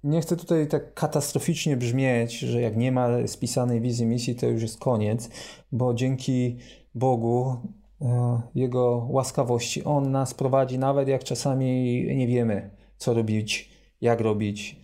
nie 0.04 0.22
chcę 0.22 0.38
tutaj 0.38 0.68
tak 0.68 0.94
katastroficznie 0.94 1.78
brzmieć, 1.78 2.40
że 2.40 2.62
jak 2.62 2.78
nie 2.78 2.92
ma 2.92 3.28
spisanej 3.28 3.82
wizji 3.82 4.06
misji, 4.06 4.36
to 4.36 4.48
już 4.48 4.62
jest 4.62 4.80
koniec, 4.80 5.30
bo 5.72 5.94
dzięki 5.94 6.58
Bogu, 6.96 7.56
e, 8.02 8.42
Jego 8.56 9.08
łaskawości, 9.10 9.84
On 9.84 10.12
nas 10.12 10.34
prowadzi, 10.34 10.80
nawet 10.80 11.08
jak 11.08 11.24
czasami 11.24 12.04
nie 12.18 12.28
wiemy, 12.28 12.70
co 12.98 13.14
robić, 13.14 13.70
jak 14.02 14.22
robić, 14.22 14.84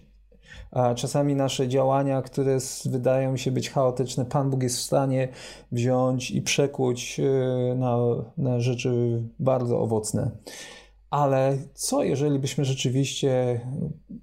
a 0.72 0.96
czasami 0.96 1.36
nasze 1.36 1.68
działania, 1.68 2.22
które 2.22 2.58
wydają 2.86 3.38
się 3.38 3.52
być 3.52 3.70
chaotyczne, 3.70 4.26
Pan 4.26 4.50
Bóg 4.50 4.64
jest 4.64 4.78
w 4.78 4.82
stanie 4.82 5.28
wziąć 5.72 6.32
i 6.32 6.42
przekuć 6.42 7.20
e, 7.20 7.76
na, 7.76 7.98
na 8.38 8.60
rzeczy 8.60 9.24
bardzo 9.40 9.80
owocne. 9.80 10.32
Ale 11.10 11.58
co 11.74 12.04
jeżeli 12.04 12.40
byśmy 12.40 12.66
rzeczywiście 12.66 13.60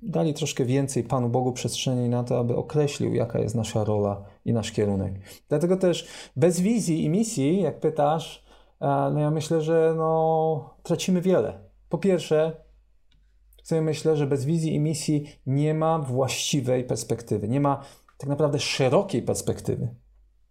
dali 0.03 0.35
troszkę 0.35 0.65
więcej 0.65 1.05
Panu 1.05 1.29
Bogu 1.29 1.53
przestrzeni 1.53 2.09
na 2.09 2.25
to, 2.25 2.39
aby 2.39 2.57
określił, 2.57 3.15
jaka 3.15 3.39
jest 3.39 3.55
nasza 3.55 3.85
rola 3.85 4.23
i 4.45 4.53
nasz 4.53 4.73
kierunek? 4.73 5.15
Dlatego 5.49 5.77
też 5.77 6.07
bez 6.37 6.61
wizji 6.61 7.05
i 7.05 7.09
misji, 7.09 7.63
jak 7.63 7.81
pytasz, 7.81 8.45
no 8.81 9.21
ja 9.21 9.31
myślę, 9.31 9.61
że 9.61 9.95
no, 9.97 10.75
tracimy 10.83 11.21
wiele. 11.21 11.59
Po 11.89 11.99
pierwsze, 11.99 12.66
sobie 13.67 13.83
myślę, 13.83 14.17
że 14.17 14.27
bez 14.27 14.45
wizji 14.45 14.75
i 14.75 14.81
misji 14.81 15.25
nie 15.47 15.75
ma 15.75 15.99
właściwej 15.99 16.85
perspektywy, 16.85 17.49
nie 17.49 17.61
ma 17.61 17.83
tak 18.19 18.29
naprawdę 18.29 18.59
szerokiej 18.59 19.23
perspektywy. 19.23 19.89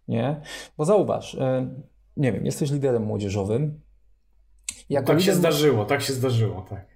Nie? 0.08 0.40
Bo 0.76 0.84
zauważ, 0.84 1.34
e, 1.34 1.68
nie 2.16 2.32
wiem, 2.32 2.46
jesteś 2.46 2.70
liderem 2.70 3.02
młodzieżowym. 3.02 3.80
Jako 4.88 5.06
tak 5.06 5.18
lider... 5.18 5.34
się 5.34 5.38
zdarzyło, 5.38 5.84
tak 5.84 6.02
się 6.02 6.12
zdarzyło, 6.12 6.66
tak. 6.70 6.94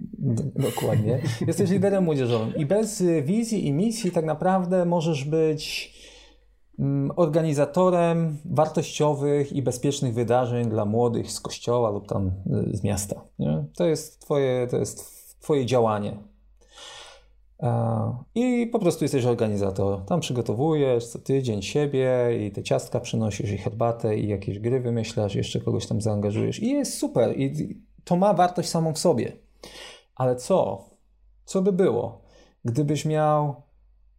Dokładnie. 0.56 1.22
Jesteś 1.46 1.70
liderem 1.70 2.04
młodzieżowym 2.04 2.54
i 2.56 2.66
bez 2.66 3.02
wizji 3.22 3.66
i 3.66 3.72
misji 3.72 4.10
tak 4.10 4.24
naprawdę 4.24 4.84
możesz 4.84 5.24
być 5.24 5.94
mm, 6.78 7.10
organizatorem 7.16 8.38
wartościowych 8.44 9.52
i 9.52 9.62
bezpiecznych 9.62 10.14
wydarzeń 10.14 10.68
dla 10.68 10.84
młodych 10.84 11.32
z 11.32 11.40
kościoła 11.40 11.90
lub 11.90 12.08
tam 12.08 12.26
y, 12.28 12.76
z 12.76 12.82
miasta. 12.82 13.24
Nie? 13.38 13.64
To 13.76 13.86
jest 13.86 14.20
twoje, 14.20 14.66
to 14.70 14.76
jest 14.76 15.19
Twoje 15.40 15.66
działanie. 15.66 16.16
I 18.34 18.66
po 18.66 18.78
prostu 18.78 19.04
jesteś 19.04 19.24
organizator. 19.24 20.04
Tam 20.04 20.20
przygotowujesz 20.20 21.06
co 21.06 21.18
tydzień 21.18 21.62
siebie 21.62 22.38
i 22.46 22.52
te 22.52 22.62
ciastka 22.62 23.00
przynosisz, 23.00 23.50
i 23.50 23.58
herbatę, 23.58 24.16
i 24.16 24.28
jakieś 24.28 24.58
gry 24.58 24.80
wymyślasz, 24.80 25.34
jeszcze 25.34 25.60
kogoś 25.60 25.86
tam 25.86 26.00
zaangażujesz. 26.00 26.62
I 26.62 26.70
jest 26.70 26.98
super. 26.98 27.40
I 27.40 27.76
to 28.04 28.16
ma 28.16 28.34
wartość 28.34 28.68
samą 28.68 28.94
w 28.94 28.98
sobie. 28.98 29.32
Ale 30.14 30.36
co? 30.36 30.84
Co 31.44 31.62
by 31.62 31.72
było, 31.72 32.22
gdybyś 32.64 33.04
miał 33.04 33.54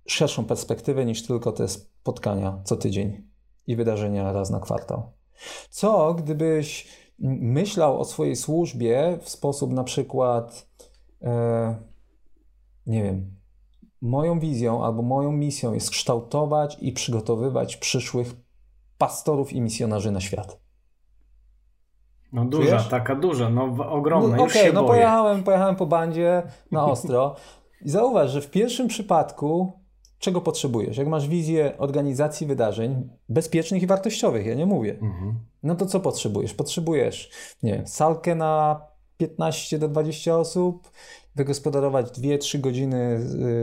szerszą 0.07 0.45
perspektywę 0.45 1.05
niż 1.05 1.27
tylko 1.27 1.51
te 1.51 1.67
spotkania 1.67 2.61
co 2.63 2.75
tydzień 2.75 3.23
i 3.67 3.75
wydarzenia 3.75 4.31
raz 4.31 4.49
na 4.49 4.59
kwartał? 4.59 5.03
Co, 5.69 6.13
gdybyś 6.13 6.87
myślał 7.19 7.99
o 7.99 8.05
swojej 8.05 8.35
służbie 8.35 9.17
w 9.21 9.29
sposób 9.29 9.73
na 9.73 9.83
przykład 9.83 10.67
e, 11.23 11.75
nie 12.87 13.03
wiem, 13.03 13.31
moją 14.01 14.39
wizją 14.39 14.85
albo 14.85 15.01
moją 15.01 15.31
misją 15.31 15.73
jest 15.73 15.89
kształtować 15.89 16.77
i 16.81 16.91
przygotowywać 16.91 17.77
przyszłych 17.77 18.35
pastorów 18.97 19.53
i 19.53 19.61
misjonarzy 19.61 20.11
na 20.11 20.21
świat. 20.21 20.59
No 22.33 22.45
duża, 22.45 22.69
Czujesz? 22.69 22.87
taka 22.87 23.15
duża, 23.15 23.49
no 23.49 23.63
ogromna, 23.89 24.37
no, 24.37 24.43
okay, 24.43 24.73
no 24.73 24.83
pojechałem, 24.83 25.43
pojechałem 25.43 25.75
po 25.75 25.85
bandzie 25.85 26.43
na 26.71 26.85
ostro 26.85 27.35
i 27.81 27.89
zauważ, 27.89 28.31
że 28.31 28.41
w 28.41 28.51
pierwszym 28.51 28.87
przypadku 28.87 29.81
czego 30.19 30.41
potrzebujesz? 30.41 30.97
Jak 30.97 31.07
masz 31.07 31.27
wizję 31.27 31.77
organizacji 31.77 32.47
wydarzeń 32.47 33.09
bezpiecznych 33.29 33.83
i 33.83 33.87
wartościowych, 33.87 34.45
ja 34.45 34.53
nie 34.53 34.65
mówię, 34.65 34.91
mhm. 35.01 35.39
no 35.63 35.75
to 35.75 35.85
co 35.85 35.99
potrzebujesz? 35.99 36.53
Potrzebujesz, 36.53 37.31
nie 37.63 37.73
wiem, 37.73 37.87
salkę 37.87 38.35
na 38.35 38.81
15 39.21 39.79
do 39.79 39.87
20 39.87 40.37
osób, 40.37 40.91
wygospodarować 41.35 42.05
2-3 42.05 42.59
godziny 42.59 43.19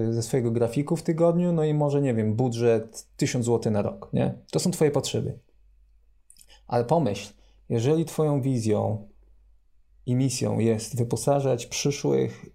y, 0.08 0.12
ze 0.12 0.22
swojego 0.22 0.50
grafiku 0.50 0.96
w 0.96 1.02
tygodniu, 1.02 1.52
no 1.52 1.64
i 1.64 1.74
może, 1.74 2.02
nie 2.02 2.14
wiem, 2.14 2.34
budżet 2.34 3.06
1000 3.16 3.46
zł 3.46 3.72
na 3.72 3.82
rok, 3.82 4.10
nie? 4.12 4.34
To 4.50 4.58
są 4.58 4.70
Twoje 4.70 4.90
potrzeby. 4.90 5.38
Ale 6.66 6.84
pomyśl, 6.84 7.32
jeżeli 7.68 8.04
Twoją 8.04 8.40
wizją 8.42 9.08
i 10.06 10.14
misją 10.14 10.58
jest 10.58 10.96
wyposażać 10.96 11.66
przyszłych 11.66 12.46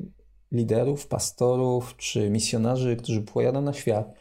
liderów, 0.51 1.07
pastorów 1.07 1.97
czy 1.97 2.29
misjonarzy, 2.29 2.95
którzy 2.95 3.21
pojadą 3.21 3.61
na 3.61 3.73
świat, 3.73 4.13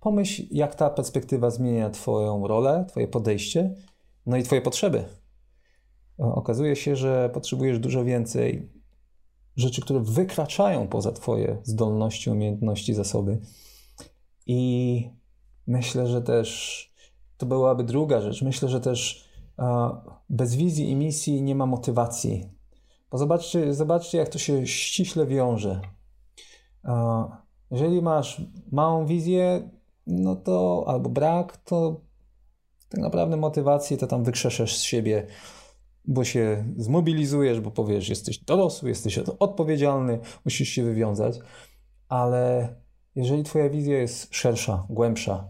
pomyśl, 0.00 0.42
jak 0.50 0.74
ta 0.74 0.90
perspektywa 0.90 1.50
zmienia 1.50 1.90
Twoją 1.90 2.46
rolę, 2.46 2.84
Twoje 2.88 3.08
podejście, 3.08 3.74
no 4.26 4.36
i 4.36 4.42
Twoje 4.42 4.60
potrzeby. 4.60 5.04
Okazuje 6.18 6.76
się, 6.76 6.96
że 6.96 7.30
potrzebujesz 7.34 7.78
dużo 7.78 8.04
więcej 8.04 8.72
rzeczy, 9.56 9.82
które 9.82 10.00
wykraczają 10.00 10.88
poza 10.88 11.12
Twoje 11.12 11.58
zdolności, 11.62 12.30
umiejętności, 12.30 12.94
zasoby. 12.94 13.40
I 14.46 15.10
myślę, 15.66 16.06
że 16.06 16.22
też 16.22 16.92
to 17.36 17.46
byłaby 17.46 17.84
druga 17.84 18.20
rzecz. 18.20 18.42
Myślę, 18.42 18.68
że 18.68 18.80
też 18.80 19.28
bez 20.30 20.54
wizji 20.54 20.90
i 20.90 20.96
misji 20.96 21.42
nie 21.42 21.54
ma 21.54 21.66
motywacji. 21.66 22.50
Bo 23.10 23.18
zobaczcie, 23.18 23.74
zobaczcie 23.74 24.18
jak 24.18 24.28
to 24.28 24.38
się 24.38 24.66
ściśle 24.66 25.26
wiąże. 25.26 25.80
Jeżeli 27.70 28.02
masz 28.02 28.42
małą 28.72 29.06
wizję, 29.06 29.70
no 30.06 30.36
to 30.36 30.84
albo 30.86 31.10
brak, 31.10 31.56
to 31.56 32.00
tak 32.88 33.00
naprawdę 33.00 33.36
motywacji 33.36 33.98
to 33.98 34.06
tam 34.06 34.24
wykrzeszesz 34.24 34.76
z 34.76 34.82
siebie 34.82 35.26
bo 36.04 36.24
się 36.24 36.64
zmobilizujesz, 36.76 37.60
bo 37.60 37.70
powiesz, 37.70 38.08
jesteś 38.08 38.38
dorosły, 38.38 38.88
jesteś 38.88 39.18
odpowiedzialny, 39.18 40.18
musisz 40.44 40.68
się 40.68 40.82
wywiązać, 40.82 41.38
ale 42.08 42.74
jeżeli 43.14 43.42
Twoja 43.42 43.70
wizja 43.70 43.98
jest 43.98 44.34
szersza, 44.34 44.86
głębsza, 44.90 45.48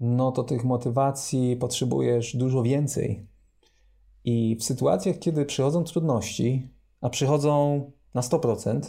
no 0.00 0.32
to 0.32 0.44
tych 0.44 0.64
motywacji 0.64 1.56
potrzebujesz 1.56 2.36
dużo 2.36 2.62
więcej. 2.62 3.26
I 4.24 4.56
w 4.60 4.64
sytuacjach, 4.64 5.18
kiedy 5.18 5.44
przychodzą 5.44 5.84
trudności, 5.84 6.70
a 7.00 7.10
przychodzą 7.10 7.82
na 8.14 8.20
100%, 8.20 8.80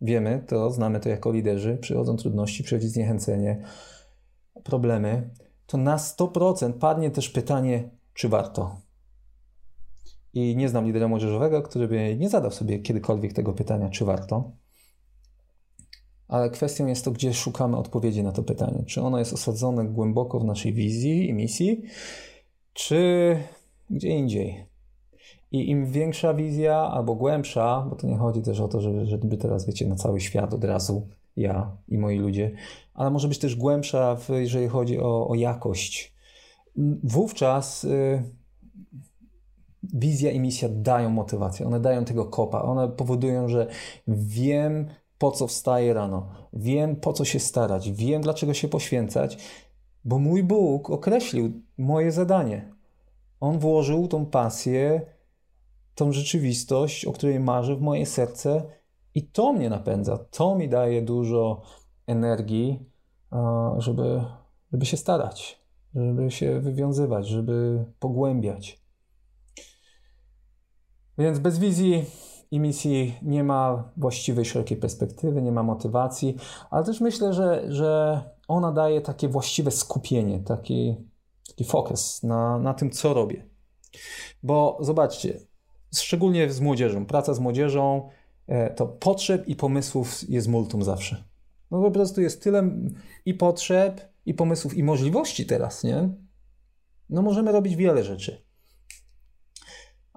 wiemy 0.00 0.44
to, 0.46 0.70
znamy 0.70 1.00
to 1.00 1.08
jako 1.08 1.32
liderzy, 1.32 1.78
przychodzą 1.80 2.16
trudności, 2.16 2.64
przychodzi 2.64 2.88
zniechęcenie, 2.88 3.64
problemy, 4.64 5.30
to 5.66 5.78
na 5.78 5.96
100% 5.96 6.72
padnie 6.72 7.10
też 7.10 7.28
pytanie, 7.28 7.90
czy 8.14 8.28
warto. 8.28 8.87
I 10.34 10.56
nie 10.56 10.68
znam 10.68 10.86
lidera 10.86 11.08
młodzieżowego, 11.08 11.62
który 11.62 11.88
by 11.88 12.16
nie 12.16 12.28
zadał 12.28 12.50
sobie 12.50 12.78
kiedykolwiek 12.78 13.32
tego 13.32 13.52
pytania, 13.52 13.88
czy 13.88 14.04
warto. 14.04 14.52
Ale 16.28 16.50
kwestią 16.50 16.86
jest 16.86 17.04
to, 17.04 17.10
gdzie 17.10 17.34
szukamy 17.34 17.76
odpowiedzi 17.76 18.22
na 18.22 18.32
to 18.32 18.42
pytanie. 18.42 18.84
Czy 18.86 19.02
ono 19.02 19.18
jest 19.18 19.32
osadzone 19.32 19.84
głęboko 19.84 20.40
w 20.40 20.44
naszej 20.44 20.72
wizji 20.72 21.28
i 21.28 21.32
misji, 21.32 21.82
czy 22.72 23.36
gdzie 23.90 24.08
indziej. 24.08 24.66
I 25.52 25.70
im 25.70 25.86
większa 25.86 26.34
wizja 26.34 26.76
albo 26.76 27.14
głębsza, 27.14 27.86
bo 27.90 27.96
to 27.96 28.06
nie 28.06 28.16
chodzi 28.16 28.42
też 28.42 28.60
o 28.60 28.68
to, 28.68 28.80
żeby, 28.80 29.06
żeby 29.06 29.36
teraz, 29.36 29.66
wiecie, 29.66 29.86
na 29.86 29.96
cały 29.96 30.20
świat 30.20 30.54
od 30.54 30.64
razu 30.64 31.08
ja 31.36 31.76
i 31.88 31.98
moi 31.98 32.18
ludzie, 32.18 32.50
ale 32.94 33.10
może 33.10 33.28
być 33.28 33.38
też 33.38 33.56
głębsza, 33.56 34.16
w, 34.16 34.28
jeżeli 34.28 34.68
chodzi 34.68 34.98
o, 35.00 35.28
o 35.28 35.34
jakość. 35.34 36.14
Wówczas 37.02 37.84
y, 37.84 38.22
wizja 39.82 40.30
i 40.30 40.40
misja 40.40 40.68
dają 40.72 41.10
motywację, 41.10 41.66
one 41.66 41.80
dają 41.80 42.04
tego 42.04 42.24
kopa, 42.24 42.62
one 42.62 42.88
powodują, 42.88 43.48
że 43.48 43.66
wiem, 44.08 44.86
po 45.18 45.30
co 45.30 45.46
wstaję 45.46 45.94
rano, 45.94 46.28
wiem, 46.52 46.96
po 46.96 47.12
co 47.12 47.24
się 47.24 47.38
starać, 47.38 47.90
wiem, 47.90 48.22
dlaczego 48.22 48.54
się 48.54 48.68
poświęcać, 48.68 49.38
bo 50.04 50.18
mój 50.18 50.42
Bóg 50.42 50.90
określił 50.90 51.52
moje 51.78 52.12
zadanie. 52.12 52.72
On 53.40 53.58
włożył 53.58 54.08
tą 54.08 54.26
pasję, 54.26 55.00
tą 55.94 56.12
rzeczywistość, 56.12 57.04
o 57.04 57.12
której 57.12 57.40
marzę 57.40 57.76
w 57.76 57.80
moje 57.80 58.06
serce 58.06 58.62
i 59.14 59.22
to 59.22 59.52
mnie 59.52 59.70
napędza, 59.70 60.18
to 60.30 60.54
mi 60.54 60.68
daje 60.68 61.02
dużo 61.02 61.62
energii, 62.06 62.80
żeby, 63.78 64.22
żeby 64.72 64.86
się 64.86 64.96
starać, 64.96 65.62
żeby 65.94 66.30
się 66.30 66.60
wywiązywać, 66.60 67.26
żeby 67.26 67.84
pogłębiać. 67.98 68.87
Więc 71.18 71.38
bez 71.38 71.58
wizji 71.58 72.04
i 72.50 72.60
misji 72.60 73.14
nie 73.22 73.44
ma 73.44 73.90
właściwej, 73.96 74.44
szerokiej 74.44 74.76
perspektywy, 74.76 75.42
nie 75.42 75.52
ma 75.52 75.62
motywacji, 75.62 76.36
ale 76.70 76.84
też 76.84 77.00
myślę, 77.00 77.32
że, 77.32 77.64
że 77.68 78.20
ona 78.48 78.72
daje 78.72 79.00
takie 79.00 79.28
właściwe 79.28 79.70
skupienie, 79.70 80.40
taki, 80.40 80.96
taki 81.48 81.64
fokus 81.64 82.22
na, 82.22 82.58
na 82.58 82.74
tym, 82.74 82.90
co 82.90 83.14
robię. 83.14 83.44
Bo 84.42 84.78
zobaczcie, 84.80 85.40
szczególnie 85.94 86.52
z 86.52 86.60
młodzieżą, 86.60 87.06
praca 87.06 87.34
z 87.34 87.40
młodzieżą, 87.40 88.08
e, 88.46 88.74
to 88.74 88.86
potrzeb 88.86 89.48
i 89.48 89.56
pomysłów 89.56 90.30
jest 90.30 90.48
multum 90.48 90.82
zawsze. 90.82 91.24
No 91.70 91.82
po 91.82 91.90
prostu 91.90 92.20
jest 92.20 92.42
tyle 92.42 92.70
i 93.24 93.34
potrzeb, 93.34 94.00
i 94.26 94.34
pomysłów, 94.34 94.76
i 94.76 94.82
możliwości 94.82 95.46
teraz, 95.46 95.84
nie? 95.84 96.08
No 97.10 97.22
możemy 97.22 97.52
robić 97.52 97.76
wiele 97.76 98.04
rzeczy. 98.04 98.47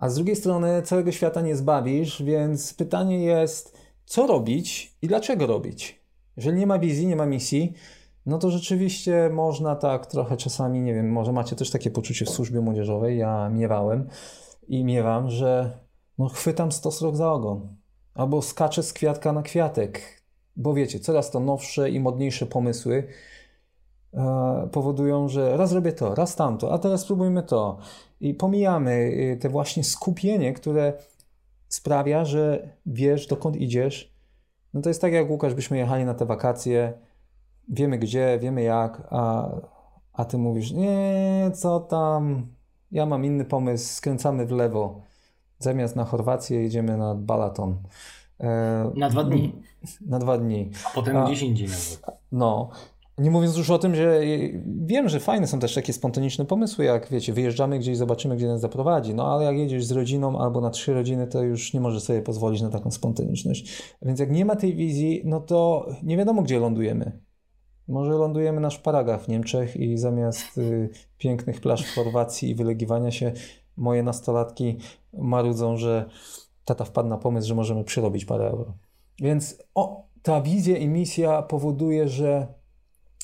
A 0.02 0.10
z 0.10 0.16
drugiej 0.16 0.36
strony 0.36 0.82
całego 0.82 1.12
świata 1.12 1.42
nie 1.42 1.56
zbawisz, 1.56 2.24
więc 2.24 2.74
pytanie 2.74 3.24
jest, 3.24 3.78
co 4.06 4.28
robić 4.28 4.98
i 5.02 5.08
dlaczego 5.08 5.48
robić? 5.48 6.02
Jeżeli 6.38 6.58
nie 6.58 6.68
ma 6.68 6.80
wizji, 6.80 7.08
nie 7.08 7.16
ma 7.16 7.26
misji, 7.26 7.74
no 8.26 8.38
to 8.38 8.52
rzeczywiście 8.52 9.30
można 9.34 9.76
tak 9.76 10.06
trochę 10.06 10.38
czasami, 10.38 10.82
nie 10.82 10.94
wiem, 10.94 11.12
może 11.12 11.32
macie 11.32 11.56
też 11.56 11.72
takie 11.72 11.92
poczucie 11.92 12.26
w 12.26 12.30
służbie 12.30 12.62
młodzieżowej, 12.62 13.18
ja 13.18 13.50
miewałem 13.50 14.08
i 14.68 14.84
miewam, 14.84 15.30
że 15.30 15.78
no 16.18 16.30
chwytam 16.30 16.72
stos 16.72 17.02
rok 17.02 17.16
za 17.16 17.32
ogon. 17.32 17.76
Albo 18.14 18.42
skaczę 18.42 18.84
z 18.84 18.94
kwiatka 18.94 19.34
na 19.34 19.42
kwiatek. 19.42 20.24
Bo 20.56 20.74
wiecie, 20.74 21.00
coraz 21.00 21.32
to 21.32 21.40
nowsze 21.40 21.90
i 21.90 22.00
modniejsze 22.00 22.46
pomysły 22.46 23.08
e, 24.14 24.70
powodują, 24.72 25.28
że 25.28 25.58
raz 25.58 25.72
robię 25.72 25.94
to, 25.94 26.16
raz 26.16 26.36
tamto, 26.36 26.74
a 26.74 26.80
teraz 26.80 27.02
spróbujmy 27.02 27.44
to. 27.44 27.78
I 28.22 28.34
pomijamy 28.34 28.92
y, 28.92 29.38
te 29.42 29.50
właśnie 29.50 29.84
skupienie, 29.84 30.54
które 30.54 30.94
sprawia, 31.68 32.26
że 32.26 32.70
wiesz, 32.86 33.28
dokąd 33.28 33.56
idziesz. 33.56 34.14
No 34.74 34.82
to 34.82 34.90
jest 34.90 35.02
tak, 35.02 35.14
jak 35.14 35.30
Łukasz, 35.30 35.54
byśmy 35.54 35.78
jechali 35.78 36.06
na 36.06 36.14
te 36.14 36.26
wakacje, 36.26 36.94
wiemy 37.68 37.98
gdzie, 37.98 38.40
wiemy 38.42 38.62
jak, 38.62 39.08
a, 39.10 39.50
a 40.14 40.26
ty 40.26 40.38
mówisz, 40.38 40.72
nie, 40.72 41.52
co 41.54 41.80
tam, 41.80 42.48
ja 42.92 43.06
mam 43.06 43.26
inny 43.26 43.46
pomysł, 43.46 43.94
skręcamy 43.94 44.46
w 44.46 44.52
lewo. 44.52 45.02
Zamiast 45.60 45.96
na 45.96 46.06
Chorwację 46.06 46.62
jedziemy 46.62 46.98
na 46.98 47.16
Balaton. 47.16 47.78
E, 48.40 48.92
na 48.96 49.10
dwa 49.10 49.24
dni. 49.24 49.56
Na 50.08 50.20
dwa 50.20 50.38
dni. 50.38 50.72
A 50.86 50.90
potem 50.90 51.18
a, 51.18 51.26
gdzieś 51.26 51.42
indziej 51.42 51.68
nawet. 51.68 52.02
No. 52.32 52.70
Nie 53.18 53.32
mówiąc 53.32 53.58
już 53.58 53.70
o 53.70 53.80
tym, 53.80 53.96
że 53.96 54.22
wiem, 54.66 55.10
że 55.10 55.20
fajne 55.20 55.48
są 55.48 55.60
też 55.60 55.76
takie 55.76 55.94
spontaniczne 55.94 56.46
pomysły, 56.46 56.86
jak 56.86 57.10
wiecie, 57.10 57.34
wyjeżdżamy 57.34 57.80
gdzieś, 57.80 57.98
zobaczymy, 57.98 58.36
gdzie 58.36 58.48
nas 58.48 58.62
zaprowadzi. 58.62 59.14
No 59.14 59.34
ale 59.34 59.46
jak 59.46 59.58
jedziesz 59.58 59.86
z 59.86 59.92
rodziną 59.92 60.40
albo 60.40 60.62
na 60.62 60.70
trzy 60.70 60.94
rodziny, 60.94 61.28
to 61.28 61.44
już 61.44 61.74
nie 61.74 61.82
możesz 61.82 62.04
sobie 62.04 62.22
pozwolić 62.22 62.62
na 62.62 62.70
taką 62.70 62.92
spontaniczność. 62.92 63.84
Więc 64.02 64.20
jak 64.20 64.32
nie 64.32 64.46
ma 64.46 64.56
tej 64.56 64.76
wizji, 64.76 65.22
no 65.26 65.40
to 65.40 65.90
nie 66.04 66.18
wiadomo, 66.18 66.42
gdzie 66.42 66.60
lądujemy. 66.60 67.20
Może 67.88 68.12
lądujemy 68.12 68.62
na 68.62 68.70
szparagach 68.70 69.22
w 69.22 69.28
Niemczech 69.28 69.78
i 69.78 69.98
zamiast 69.98 70.58
y, 70.58 70.90
pięknych 71.18 71.62
plaż 71.62 71.86
w 71.86 71.96
Chorwacji 71.96 72.50
i 72.50 72.56
wylegiwania 72.56 73.12
się, 73.12 73.32
moje 73.78 74.04
nastolatki 74.04 74.78
marudzą, 75.14 75.78
że 75.78 76.10
tata 76.66 76.86
wpadł 76.86 77.10
na 77.10 77.18
pomysł, 77.18 77.48
że 77.48 77.56
możemy 77.56 77.84
przyrobić 77.84 78.26
parę 78.26 78.50
euro. 78.50 78.74
Więc 79.20 79.64
o, 79.76 80.04
ta 80.22 80.42
wizja 80.42 80.78
i 80.78 80.88
misja 80.88 81.42
powoduje, 81.42 82.08
że 82.08 82.48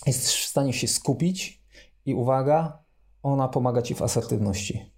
jest 0.08 0.28
w 0.28 0.46
stanie 0.46 0.74
się 0.74 0.88
skupić 0.88 1.64
i 2.06 2.14
uwaga, 2.14 2.84
ona 3.24 3.48
pomaga 3.48 3.82
ci 3.82 3.96
w 3.96 4.02
asertywności. 4.02 4.92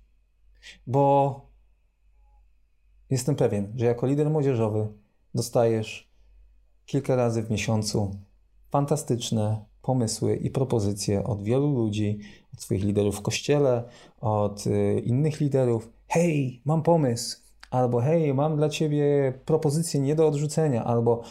Bo 0.88 1.42
jestem 3.10 3.36
pewien, 3.36 3.74
że 3.76 3.86
jako 3.86 4.08
lider 4.08 4.30
młodzieżowy 4.30 4.88
dostajesz 5.36 6.10
kilka 6.86 7.16
razy 7.16 7.44
w 7.44 7.52
miesiącu 7.52 8.16
fantastyczne 8.70 9.66
pomysły 9.82 10.36
i 10.36 10.50
propozycje 10.50 11.24
od 11.24 11.44
wielu 11.44 11.74
ludzi, 11.74 12.20
od 12.54 12.62
swoich 12.62 12.84
liderów 12.84 13.18
w 13.18 13.22
kościele, 13.22 13.84
od 14.22 14.68
y, 14.68 15.02
innych 15.06 15.40
liderów. 15.40 15.90
Hej, 16.08 16.62
mam 16.66 16.84
pomysł, 16.84 17.38
albo 17.72 18.02
hej, 18.02 18.34
mam 18.34 18.58
dla 18.58 18.70
ciebie 18.70 19.34
propozycję 19.46 20.00
nie 20.00 20.16
do 20.16 20.28
odrzucenia, 20.28 20.84
albo 20.84 21.24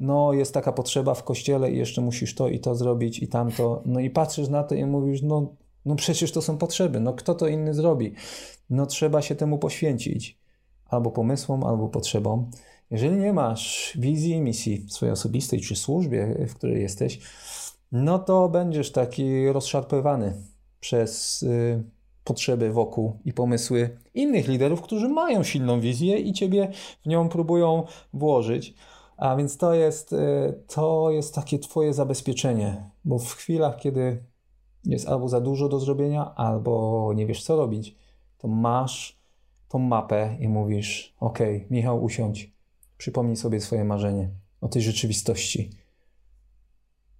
no 0.00 0.32
jest 0.32 0.54
taka 0.54 0.72
potrzeba 0.72 1.14
w 1.14 1.24
kościele 1.24 1.70
i 1.70 1.78
jeszcze 1.78 2.00
musisz 2.00 2.34
to 2.34 2.48
i 2.48 2.60
to 2.60 2.74
zrobić 2.74 3.18
i 3.18 3.28
tamto. 3.28 3.82
No 3.86 4.00
i 4.00 4.10
patrzysz 4.10 4.48
na 4.48 4.62
to 4.62 4.74
i 4.74 4.84
mówisz, 4.84 5.22
no, 5.22 5.54
no 5.84 5.96
przecież 5.96 6.32
to 6.32 6.42
są 6.42 6.58
potrzeby, 6.58 7.00
no 7.00 7.12
kto 7.12 7.34
to 7.34 7.48
inny 7.48 7.74
zrobi? 7.74 8.14
No 8.70 8.86
trzeba 8.86 9.22
się 9.22 9.34
temu 9.34 9.58
poświęcić. 9.58 10.38
Albo 10.88 11.10
pomysłom, 11.10 11.64
albo 11.64 11.88
potrzebom. 11.88 12.50
Jeżeli 12.90 13.16
nie 13.16 13.32
masz 13.32 13.92
wizji 14.00 14.40
misji 14.40 14.86
swojej 14.88 15.12
osobistej 15.12 15.60
czy 15.60 15.76
służbie, 15.76 16.46
w 16.48 16.54
której 16.54 16.82
jesteś, 16.82 17.20
no 17.92 18.18
to 18.18 18.48
będziesz 18.48 18.92
taki 18.92 19.48
rozszarpywany 19.48 20.42
przez 20.80 21.42
y, 21.42 21.82
potrzeby 22.24 22.72
wokół 22.72 23.18
i 23.24 23.32
pomysły 23.32 23.98
innych 24.14 24.48
liderów, 24.48 24.82
którzy 24.82 25.08
mają 25.08 25.42
silną 25.42 25.80
wizję 25.80 26.18
i 26.18 26.32
ciebie 26.32 26.70
w 27.04 27.08
nią 27.08 27.28
próbują 27.28 27.84
włożyć. 28.12 28.74
A 29.22 29.36
więc 29.36 29.56
to 29.56 29.74
jest, 29.74 30.12
y, 30.12 30.16
to 30.66 31.10
jest 31.10 31.34
takie 31.34 31.58
Twoje 31.58 31.94
zabezpieczenie, 31.94 32.90
bo 33.04 33.18
w 33.18 33.32
chwilach, 33.32 33.76
kiedy 33.76 34.24
jest 34.84 35.08
albo 35.08 35.28
za 35.28 35.40
dużo 35.40 35.68
do 35.68 35.80
zrobienia, 35.80 36.34
albo 36.34 37.12
nie 37.14 37.26
wiesz 37.26 37.42
co 37.44 37.56
robić, 37.56 37.96
to 38.38 38.48
masz 38.48 39.20
tą 39.68 39.78
mapę 39.78 40.36
i 40.40 40.48
mówisz: 40.48 41.14
OK, 41.20 41.38
Michał, 41.70 42.04
usiądź, 42.04 42.52
przypomnij 42.98 43.36
sobie 43.36 43.60
swoje 43.60 43.84
marzenie 43.84 44.30
o 44.60 44.68
tej 44.68 44.82
rzeczywistości. 44.82 45.70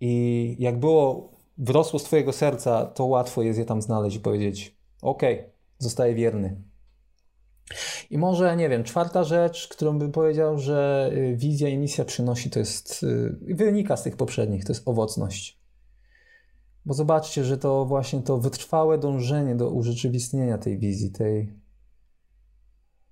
I 0.01 0.57
jak 0.59 0.81
było, 0.81 1.33
wrosło 1.59 1.99
z 1.99 2.05
Twojego 2.05 2.33
serca, 2.33 2.87
to 2.87 3.05
łatwo 3.05 3.43
jest 3.43 3.59
je 3.59 3.65
tam 3.65 3.83
znaleźć 3.83 4.17
i 4.17 4.21
powiedzieć: 4.21 4.77
OK, 5.03 5.23
zostaję 5.79 6.15
wierny. 6.15 6.63
I 8.11 8.19
może, 8.19 8.57
nie 8.57 8.69
wiem, 8.69 8.85
czwarta 8.85 9.25
rzecz, 9.25 9.69
którą 9.69 9.99
bym 9.99 10.13
powiedział, 10.13 10.59
że 10.59 11.11
y, 11.13 11.37
wizja 11.37 11.69
i 11.69 11.79
misja 11.79 12.05
przynosi, 12.05 12.51
to 12.51 12.59
jest, 12.59 13.03
y, 13.03 13.37
wynika 13.55 13.97
z 13.97 14.03
tych 14.03 14.17
poprzednich, 14.17 14.65
to 14.65 14.73
jest 14.73 14.89
owocność. 14.89 15.63
Bo 16.87 16.95
zobaczcie, 16.95 17.45
że 17.45 17.59
to 17.59 17.85
właśnie 17.85 18.23
to 18.23 18.39
wytrwałe 18.39 18.99
dążenie 18.99 19.57
do 19.57 19.71
urzeczywistnienia 19.71 20.59
tej 20.59 20.79
wizji, 20.79 21.11
tej, 21.11 21.53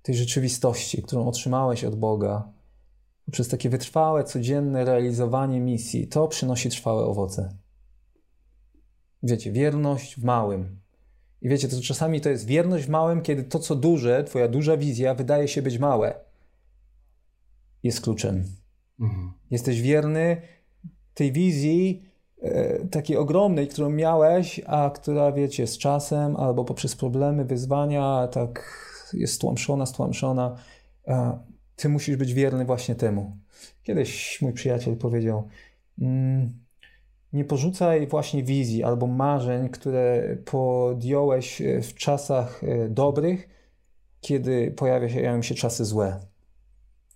tej 0.01 0.15
rzeczywistości, 0.15 1.03
którą 1.03 1.27
otrzymałeś 1.27 1.83
od 1.83 1.95
Boga, 1.95 2.51
przez 3.31 3.47
takie 3.47 3.69
wytrwałe, 3.69 4.23
codzienne 4.23 4.85
realizowanie 4.85 5.59
misji, 5.59 6.07
to 6.07 6.27
przynosi 6.27 6.69
trwałe 6.69 7.05
owoce. 7.05 7.57
Wiecie, 9.23 9.51
wierność 9.51 10.19
w 10.19 10.23
małym, 10.23 10.80
i 11.41 11.49
wiecie, 11.49 11.67
to 11.67 11.81
czasami 11.81 12.21
to 12.21 12.29
jest 12.29 12.45
wierność 12.45 12.85
w 12.85 12.89
małym, 12.89 13.21
kiedy 13.21 13.43
to, 13.43 13.59
co 13.59 13.75
duże, 13.75 14.23
twoja 14.23 14.47
duża 14.47 14.77
wizja, 14.77 15.13
wydaje 15.15 15.47
się 15.47 15.61
być 15.61 15.79
małe, 15.79 16.13
jest 17.83 18.01
kluczem. 18.01 18.43
Mhm. 18.99 19.33
Jesteś 19.51 19.81
wierny 19.81 20.41
tej 21.13 21.31
wizji 21.31 22.03
e, 22.41 22.87
takiej 22.87 23.17
ogromnej, 23.17 23.67
którą 23.67 23.89
miałeś, 23.89 24.61
a 24.67 24.89
która, 24.89 25.31
wiecie, 25.31 25.67
z 25.67 25.77
czasem 25.77 26.35
albo 26.35 26.65
poprzez 26.65 26.95
problemy, 26.95 27.45
wyzwania, 27.45 28.27
tak 28.31 28.81
jest 29.13 29.33
stłamszona, 29.33 29.85
stłamszona. 29.85 30.57
E, 31.07 31.39
ty 31.75 31.89
musisz 31.89 32.15
być 32.15 32.33
wierny 32.33 32.65
właśnie 32.65 32.95
temu. 32.95 33.37
Kiedyś 33.83 34.41
mój 34.41 34.53
przyjaciel 34.53 34.97
powiedział, 34.97 35.47
mm, 35.99 36.60
nie 37.33 37.45
porzucaj 37.45 38.07
właśnie 38.07 38.43
wizji 38.43 38.83
albo 38.83 39.07
marzeń, 39.07 39.69
które 39.69 40.37
podjąłeś 40.45 41.61
e, 41.61 41.81
w 41.81 41.95
czasach 41.95 42.63
e, 42.63 42.89
dobrych, 42.89 43.49
kiedy 44.21 44.71
pojawiają 44.71 45.41
się 45.41 45.55
czasy 45.55 45.85
złe. 45.85 46.19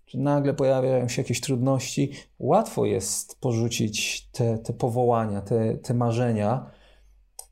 Czy 0.05 0.17
nagle 0.19 0.53
pojawiają 0.53 1.07
się 1.07 1.21
jakieś 1.21 1.41
trudności, 1.41 2.11
łatwo 2.39 2.85
jest 2.85 3.39
porzucić 3.39 4.27
te, 4.31 4.57
te 4.57 4.73
powołania, 4.73 5.41
te, 5.41 5.77
te 5.77 5.93
marzenia, 5.93 6.71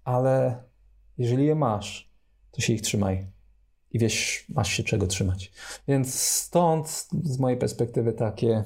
ale 0.03 0.63
jeżeli 1.17 1.45
je 1.45 1.55
masz, 1.55 2.11
to 2.51 2.61
się 2.61 2.73
ich 2.73 2.81
trzymaj 2.81 3.27
i 3.91 3.99
wiesz, 3.99 4.45
masz 4.49 4.69
się 4.69 4.83
czego 4.83 5.07
trzymać. 5.07 5.51
Więc 5.87 6.19
stąd 6.19 7.07
z 7.23 7.39
mojej 7.39 7.59
perspektywy 7.59 8.13
takie 8.13 8.63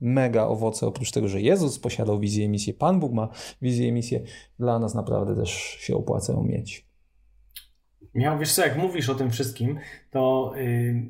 mega 0.00 0.46
owoce, 0.46 0.86
oprócz 0.86 1.10
tego, 1.10 1.28
że 1.28 1.40
Jezus 1.40 1.78
posiadał 1.78 2.20
wizję 2.20 2.44
i 2.44 2.48
misję, 2.48 2.74
Pan 2.74 3.00
Bóg 3.00 3.12
ma 3.12 3.28
wizję 3.62 3.88
i 3.88 3.92
misję, 3.92 4.20
dla 4.58 4.78
nas 4.78 4.94
naprawdę 4.94 5.36
też 5.36 5.50
się 5.80 5.96
opłaca 5.96 6.32
ją 6.32 6.42
mieć. 6.42 6.86
Miał, 8.14 8.38
wiesz 8.38 8.52
co, 8.52 8.62
jak 8.62 8.78
mówisz 8.78 9.08
o 9.08 9.14
tym 9.14 9.30
wszystkim, 9.30 9.78
to 10.10 10.52
yy, 10.56 11.02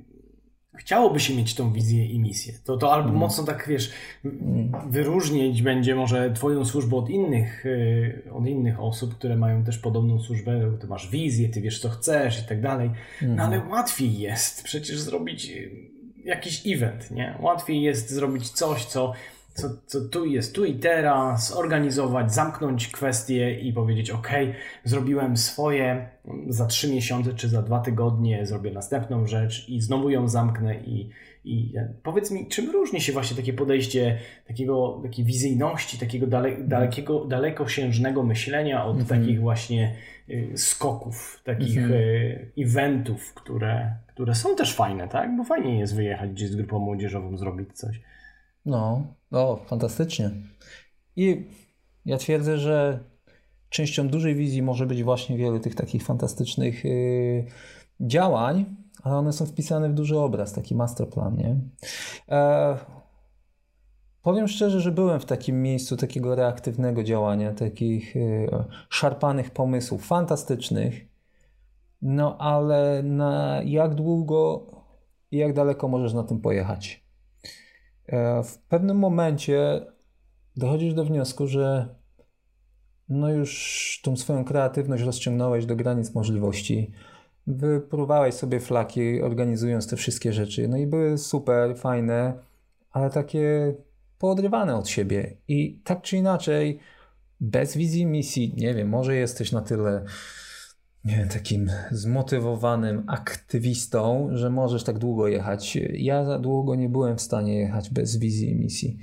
chciałoby 0.74 1.20
się 1.20 1.34
mieć 1.34 1.54
tą 1.54 1.72
wizję 1.72 2.06
i 2.06 2.20
misję. 2.20 2.54
To, 2.64 2.76
to 2.76 2.92
albo 2.92 3.08
mm. 3.08 3.20
mocno 3.20 3.44
tak, 3.44 3.68
wiesz, 3.68 3.92
mm. 4.24 4.90
wyróżnić 4.90 5.62
będzie 5.62 5.94
może 5.94 6.32
twoją 6.32 6.64
służbę 6.64 6.96
od 6.96 7.10
innych, 7.10 7.64
yy, 7.64 8.32
od 8.32 8.46
innych 8.46 8.80
osób, 8.80 9.14
które 9.14 9.36
mają 9.36 9.64
też 9.64 9.78
podobną 9.78 10.20
służbę. 10.20 10.76
Ty 10.80 10.86
masz 10.86 11.10
wizję, 11.10 11.48
ty 11.48 11.60
wiesz, 11.60 11.80
co 11.80 11.88
chcesz 11.88 12.42
i 12.42 12.48
tak 12.48 12.60
dalej. 12.60 12.90
No 13.22 13.42
ale 13.42 13.60
łatwiej 13.70 14.18
jest 14.18 14.62
przecież 14.62 15.00
zrobić 15.00 15.52
jakiś 16.24 16.62
event, 16.66 17.10
nie? 17.10 17.38
Łatwiej 17.40 17.82
jest 17.82 18.10
zrobić 18.10 18.50
coś, 18.50 18.84
co, 18.84 19.12
co, 19.54 19.68
co 19.86 20.00
tu 20.00 20.26
jest, 20.26 20.54
tu 20.54 20.64
i 20.64 20.74
teraz, 20.74 21.48
zorganizować, 21.48 22.34
zamknąć 22.34 22.88
kwestię 22.88 23.60
i 23.60 23.72
powiedzieć: 23.72 24.10
OK, 24.10 24.28
zrobiłem 24.84 25.36
swoje 25.36 26.08
za 26.48 26.66
trzy 26.66 26.92
miesiące 26.92 27.34
czy 27.34 27.48
za 27.48 27.62
dwa 27.62 27.80
tygodnie, 27.80 28.46
zrobię 28.46 28.70
następną 28.70 29.26
rzecz 29.26 29.68
i 29.68 29.80
znowu 29.80 30.10
ją 30.10 30.28
zamknę 30.28 30.80
i, 30.80 31.10
i 31.44 31.74
powiedz 32.02 32.30
mi, 32.30 32.48
czym 32.48 32.70
różni 32.70 33.00
się 33.00 33.12
właśnie 33.12 33.36
takie 33.36 33.52
podejście 33.52 34.18
takiego, 34.46 35.00
takiej 35.02 35.24
wizyjności, 35.24 35.98
takiego 35.98 36.26
dale, 36.26 36.56
dalekiego, 36.56 37.24
dalekosiężnego 37.24 38.22
myślenia 38.22 38.84
od 38.84 39.00
mhm. 39.00 39.20
takich 39.20 39.40
właśnie 39.40 39.94
skoków, 40.56 41.42
takich 41.44 41.78
mhm. 41.78 41.92
Y, 41.92 42.52
eventów, 42.58 43.34
które, 43.34 43.96
które 44.06 44.34
są 44.34 44.56
też 44.56 44.74
fajne, 44.74 45.08
tak? 45.08 45.36
Bo 45.36 45.44
fajnie 45.44 45.78
jest 45.78 45.94
wyjechać 45.94 46.30
gdzieś 46.30 46.50
z 46.50 46.56
grupą 46.56 46.78
młodzieżową, 46.78 47.36
zrobić 47.36 47.72
coś. 47.72 48.00
No, 48.66 49.06
o, 49.30 49.56
fantastycznie. 49.66 50.30
I 51.16 51.44
ja 52.06 52.16
twierdzę, 52.16 52.58
że 52.58 52.98
częścią 53.68 54.08
dużej 54.08 54.34
wizji 54.34 54.62
może 54.62 54.86
być 54.86 55.02
właśnie 55.02 55.38
wiele 55.38 55.60
tych 55.60 55.74
takich 55.74 56.02
fantastycznych 56.02 56.84
yy, 56.84 57.44
działań, 58.00 58.64
ale 59.02 59.16
one 59.16 59.32
są 59.32 59.46
wpisane 59.46 59.88
w 59.88 59.94
duży 59.94 60.18
obraz, 60.18 60.52
taki 60.52 60.74
masterplan, 60.74 61.36
nie? 61.36 61.56
E, 62.28 62.76
powiem 64.24 64.48
szczerze, 64.48 64.80
że 64.80 64.92
byłem 64.92 65.20
w 65.20 65.24
takim 65.24 65.62
miejscu 65.62 65.96
takiego 65.96 66.34
reaktywnego 66.34 67.02
działania, 67.02 67.52
takich 67.52 68.14
yy, 68.14 68.48
szarpanych 68.88 69.50
pomysłów, 69.50 70.06
fantastycznych, 70.06 71.06
no 72.02 72.38
ale 72.38 73.02
na 73.02 73.60
jak 73.64 73.94
długo 73.94 74.66
i 75.30 75.36
jak 75.36 75.52
daleko 75.52 75.88
możesz 75.88 76.12
na 76.12 76.22
tym 76.22 76.40
pojechać? 76.40 77.04
E, 78.06 78.42
w 78.42 78.58
pewnym 78.58 78.98
momencie 78.98 79.86
dochodzisz 80.56 80.94
do 80.94 81.04
wniosku, 81.04 81.46
że 81.46 81.94
no 83.08 83.30
już 83.30 84.00
tą 84.04 84.16
swoją 84.16 84.44
kreatywność 84.44 85.02
rozciągnąłeś 85.02 85.66
do 85.66 85.76
granic 85.76 86.14
możliwości. 86.14 86.90
Wypróbowałeś 87.46 88.34
sobie 88.34 88.60
flaki, 88.60 89.22
organizując 89.22 89.88
te 89.88 89.96
wszystkie 89.96 90.32
rzeczy. 90.32 90.68
No 90.68 90.76
i 90.76 90.86
były 90.86 91.18
super, 91.18 91.76
fajne, 91.76 92.38
ale 92.90 93.10
takie 93.10 93.74
poodrywane 94.18 94.76
od 94.76 94.88
siebie. 94.88 95.36
I 95.48 95.80
tak 95.84 96.02
czy 96.02 96.16
inaczej, 96.16 96.78
bez 97.40 97.76
wizji 97.76 98.06
misji, 98.06 98.54
nie 98.56 98.74
wiem, 98.74 98.88
może 98.88 99.16
jesteś 99.16 99.52
na 99.52 99.60
tyle 99.60 100.04
nie 101.04 101.16
wiem, 101.16 101.28
takim 101.28 101.70
zmotywowanym 101.90 103.04
aktywistą, 103.06 104.28
że 104.32 104.50
możesz 104.50 104.84
tak 104.84 104.98
długo 104.98 105.28
jechać. 105.28 105.78
Ja 105.92 106.24
za 106.24 106.38
długo 106.38 106.74
nie 106.74 106.88
byłem 106.88 107.16
w 107.16 107.22
stanie 107.22 107.58
jechać 107.58 107.90
bez 107.90 108.16
wizji 108.16 108.54
misji. 108.54 108.98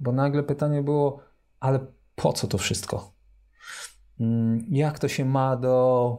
Bo 0.00 0.12
nagle 0.12 0.42
pytanie 0.42 0.82
było, 0.82 1.20
ale 1.60 1.80
po 2.14 2.32
co 2.32 2.46
to 2.46 2.58
wszystko? 2.58 3.12
Mm, 4.20 4.64
jak 4.70 4.98
to 4.98 5.08
się 5.08 5.24
ma 5.24 5.56
do 5.56 6.16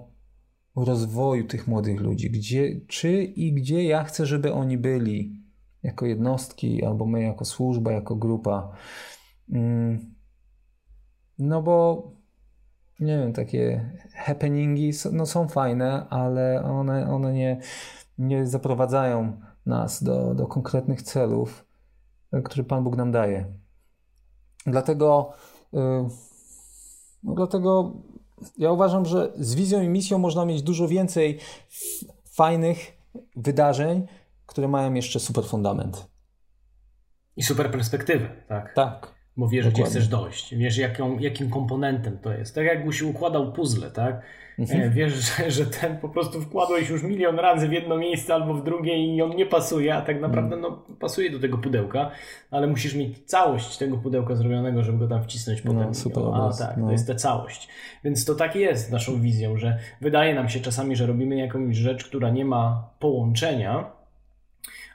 rozwoju 0.76 1.48
tych 1.48 1.68
młodych 1.68 2.02
ludzi? 2.02 2.32
Gdzie, 2.32 2.82
czy 2.88 3.24
i 3.24 3.54
gdzie 3.54 3.84
ja 3.84 4.04
chcę, 4.04 4.26
żeby 4.26 4.54
oni 4.54 4.78
byli 4.78 5.45
jako 5.86 6.06
jednostki, 6.06 6.86
albo 6.86 7.06
my 7.06 7.24
jako 7.24 7.46
służba, 7.46 7.92
jako 7.92 8.16
grupa? 8.16 8.72
Mm, 9.50 10.16
no 11.40 11.62
bo 11.62 12.04
nie 13.00 13.18
wiem, 13.18 13.34
takie 13.34 13.90
happeningi 14.14 14.92
no, 15.12 15.26
są 15.26 15.48
fajne, 15.48 16.10
ale 16.10 16.64
one, 16.64 17.14
one 17.14 17.34
nie, 17.34 17.60
nie 18.18 18.48
zaprowadzają 18.48 19.42
nas 19.66 20.04
do, 20.04 20.36
do 20.36 20.48
konkretnych 20.48 21.02
celów, 21.02 21.66
e, 22.32 22.42
które 22.42 22.64
Pan 22.64 22.84
Bóg 22.84 22.96
nam 22.96 23.12
daje. 23.12 23.46
Dlatego, 24.66 25.34
yy, 25.74 26.06
no 27.24 27.34
dlatego 27.34 27.94
ja 28.58 28.72
uważam, 28.72 29.06
że 29.06 29.32
z 29.36 29.56
wizją 29.56 29.82
i 29.82 29.90
misją 29.90 30.18
można 30.18 30.46
mieć 30.46 30.62
dużo 30.62 30.88
więcej 30.88 31.40
fajnych 32.24 32.78
wydarzeń, 33.36 34.08
które 34.56 34.68
mają 34.68 34.94
jeszcze 34.94 35.20
super 35.20 35.44
fundament. 35.44 36.08
I 37.38 37.44
super 37.44 37.72
perspektywy, 37.72 38.30
tak? 38.48 38.74
Tak 38.74 39.16
bo 39.38 39.48
wiesz, 39.48 39.66
Dokładnie. 39.66 39.84
gdzie 39.84 39.92
chcesz 39.92 40.08
dojść, 40.08 40.56
wiesz, 40.56 40.78
jaką, 40.78 41.20
jakim 41.20 41.50
komponentem 41.50 42.18
to 42.18 42.34
jest. 42.34 42.56
Tak 42.56 42.66
jakbyś 42.66 43.02
układał 43.02 43.54
puzzle, 43.54 43.92
tak? 43.92 44.22
Mhm. 44.60 44.82
E, 44.82 44.90
wiesz, 44.90 45.14
że, 45.14 45.52
że 45.52 45.66
ten 45.66 45.98
po 45.98 46.10
prostu 46.10 46.42
wkładłeś 46.42 46.90
już 46.90 47.04
milion 47.04 47.40
razy 47.40 47.68
w 47.68 47.72
jedno 47.72 47.98
miejsce 47.98 48.34
albo 48.34 48.54
w 48.54 48.64
drugie 48.64 49.16
i 49.16 49.22
on 49.22 49.36
nie 49.36 49.46
pasuje, 49.46 49.96
a 49.96 50.02
tak 50.02 50.22
naprawdę 50.22 50.56
mhm. 50.56 50.74
no, 50.74 50.96
pasuje 51.00 51.30
do 51.30 51.40
tego 51.40 51.58
pudełka, 51.58 52.12
ale 52.52 52.68
musisz 52.68 52.96
mieć 52.96 53.26
całość 53.26 53.78
tego 53.78 53.98
pudełka 53.98 54.36
zrobionego, 54.36 54.84
żeby 54.84 54.98
go 54.98 55.08
tam 55.08 55.24
wcisnąć 55.24 55.64
no, 55.64 55.72
potem. 55.72 55.88
No, 55.88 55.94
super 55.94 56.24
a 56.34 56.54
tak, 56.60 56.78
no. 56.78 56.86
to 56.86 56.92
jest 56.92 57.08
ta 57.08 57.16
całość. 57.16 57.68
Więc 58.04 58.26
to 58.26 58.36
tak 58.36 58.56
jest 58.56 58.92
naszą 58.92 59.22
wizją, 59.22 59.58
że 59.58 59.80
wydaje 60.02 60.36
nam 60.36 60.50
się 60.50 60.60
czasami, 60.60 60.96
że 60.96 61.06
robimy 61.06 61.36
jakąś 61.36 61.78
rzecz, 61.78 62.06
która 62.06 62.30
nie 62.30 62.46
ma 62.46 62.90
połączenia, 63.00 63.95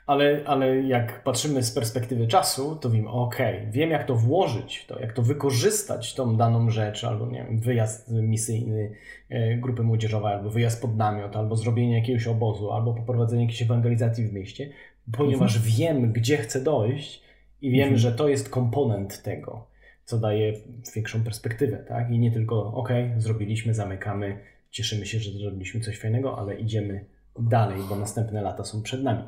ale, 0.07 0.41
ale 0.45 0.81
jak 0.81 1.23
patrzymy 1.23 1.63
z 1.63 1.71
perspektywy 1.71 2.27
czasu, 2.27 2.75
to 2.75 2.89
wiem, 2.89 3.07
ok, 3.07 3.37
wiem 3.71 3.89
jak 3.89 4.07
to 4.07 4.15
włożyć, 4.15 4.85
to, 4.85 4.99
jak 4.99 5.13
to 5.13 5.21
wykorzystać 5.21 6.13
tą 6.13 6.37
daną 6.37 6.69
rzecz, 6.69 7.03
albo 7.03 7.27
nie 7.27 7.43
wiem, 7.43 7.59
wyjazd 7.59 8.11
misyjny 8.11 8.91
e, 9.29 9.57
grupy 9.57 9.83
młodzieżowej, 9.83 10.33
albo 10.33 10.49
wyjazd 10.49 10.81
pod 10.81 10.97
namiot, 10.97 11.35
albo 11.35 11.55
zrobienie 11.55 11.99
jakiegoś 11.99 12.27
obozu, 12.27 12.71
albo 12.71 12.93
poprowadzenie 12.93 13.41
jakiejś 13.41 13.61
ewangelizacji 13.61 14.27
w 14.27 14.33
mieście, 14.33 14.69
ponieważ 15.11 15.55
mhm. 15.55 15.75
wiem, 15.75 16.13
gdzie 16.13 16.37
chcę 16.37 16.61
dojść 16.61 17.23
i 17.61 17.71
wiem, 17.71 17.83
mhm. 17.83 17.97
że 17.97 18.11
to 18.11 18.27
jest 18.27 18.49
komponent 18.49 19.23
tego, 19.23 19.67
co 20.05 20.17
daje 20.17 20.53
większą 20.95 21.23
perspektywę, 21.23 21.77
tak? 21.77 22.11
I 22.11 22.19
nie 22.19 22.31
tylko, 22.31 22.73
ok, 22.73 22.89
zrobiliśmy, 23.17 23.73
zamykamy, 23.73 24.37
cieszymy 24.71 25.05
się, 25.05 25.19
że 25.19 25.31
zrobiliśmy 25.31 25.81
coś 25.81 25.99
fajnego, 25.99 26.39
ale 26.39 26.55
idziemy 26.55 27.05
dalej, 27.39 27.79
bo 27.89 27.95
następne 27.95 28.41
lata 28.41 28.63
są 28.63 28.81
przed 28.81 29.03
nami. 29.03 29.23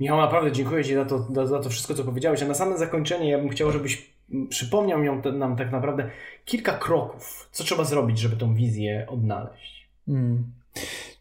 Michał, 0.00 0.16
naprawdę 0.18 0.52
dziękuję 0.52 0.84
Ci 0.84 0.94
za 0.94 1.04
to, 1.04 1.46
za 1.46 1.58
to 1.58 1.70
wszystko, 1.70 1.94
co 1.94 2.04
powiedziałeś. 2.04 2.42
A 2.42 2.46
na 2.46 2.54
samym 2.54 2.78
zakończenie 2.78 3.30
ja 3.30 3.38
bym 3.38 3.48
chciał, 3.48 3.70
żebyś 3.70 4.14
przypomniał 4.48 4.98
nam 5.32 5.56
tak 5.56 5.72
naprawdę 5.72 6.10
kilka 6.44 6.78
kroków, 6.78 7.48
co 7.52 7.64
trzeba 7.64 7.84
zrobić, 7.84 8.18
żeby 8.18 8.36
tą 8.36 8.54
wizję 8.54 9.06
odnaleźć. 9.08 9.88
Mm. 10.08 10.52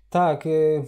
Tak. 0.10 0.46
Y, 0.46 0.84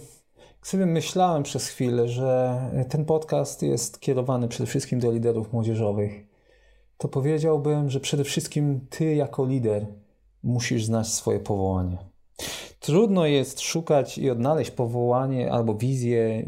sobie 0.62 0.86
myślałem 0.86 1.42
przez 1.42 1.68
chwilę, 1.68 2.08
że 2.08 2.60
ten 2.88 3.04
podcast 3.04 3.62
jest 3.62 4.00
kierowany 4.00 4.48
przede 4.48 4.66
wszystkim 4.66 5.00
do 5.00 5.12
liderów 5.12 5.52
młodzieżowych. 5.52 6.12
To 6.98 7.08
powiedziałbym, 7.08 7.90
że 7.90 8.00
przede 8.00 8.24
wszystkim 8.24 8.86
Ty 8.90 9.14
jako 9.14 9.46
lider 9.46 9.86
musisz 10.42 10.84
znać 10.84 11.08
swoje 11.08 11.40
powołanie. 11.40 11.98
Trudno 12.80 13.26
jest 13.26 13.60
szukać 13.60 14.18
i 14.18 14.30
odnaleźć 14.30 14.70
powołanie 14.70 15.52
albo 15.52 15.74
wizję, 15.74 16.46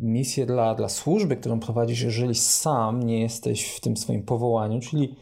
misję 0.00 0.46
dla, 0.46 0.74
dla 0.74 0.88
służby, 0.88 1.36
którą 1.36 1.60
prowadzisz, 1.60 2.02
jeżeli 2.02 2.34
sam 2.34 3.02
nie 3.02 3.20
jesteś 3.20 3.68
w 3.68 3.80
tym 3.80 3.96
swoim 3.96 4.22
powołaniu, 4.22 4.80
czyli 4.80 5.16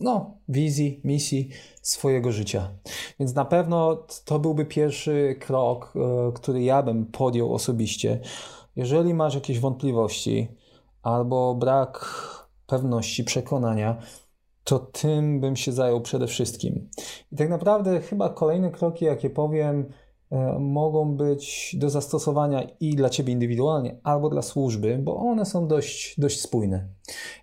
no, 0.00 0.38
wizji, 0.48 1.00
misji 1.04 1.48
swojego 1.82 2.32
życia. 2.32 2.70
Więc 3.20 3.34
na 3.34 3.44
pewno 3.44 4.06
to 4.24 4.38
byłby 4.38 4.64
pierwszy 4.64 5.36
krok, 5.40 5.92
e, 5.96 6.32
który 6.32 6.62
ja 6.62 6.82
bym 6.82 7.06
podjął 7.06 7.54
osobiście. 7.54 8.20
Jeżeli 8.76 9.14
masz 9.14 9.34
jakieś 9.34 9.60
wątpliwości 9.60 10.48
albo 11.02 11.54
brak 11.54 12.04
pewności, 12.66 13.24
przekonania, 13.24 13.96
to 14.66 14.78
tym 14.78 15.40
bym 15.40 15.56
się 15.56 15.72
zajął 15.72 16.00
przede 16.00 16.26
wszystkim. 16.26 16.88
I 17.32 17.36
tak 17.36 17.48
naprawdę 17.48 18.00
chyba 18.00 18.28
kolejne 18.28 18.70
kroki, 18.70 19.04
jakie 19.04 19.30
powiem, 19.30 19.92
e, 20.30 20.58
mogą 20.58 21.16
być 21.16 21.76
do 21.78 21.90
zastosowania 21.90 22.62
i 22.80 22.96
dla 22.96 23.10
ciebie 23.10 23.32
indywidualnie, 23.32 23.96
albo 24.02 24.28
dla 24.28 24.42
służby, 24.42 24.98
bo 24.98 25.16
one 25.16 25.44
są 25.46 25.68
dość, 25.68 26.20
dość 26.20 26.40
spójne. 26.40 26.88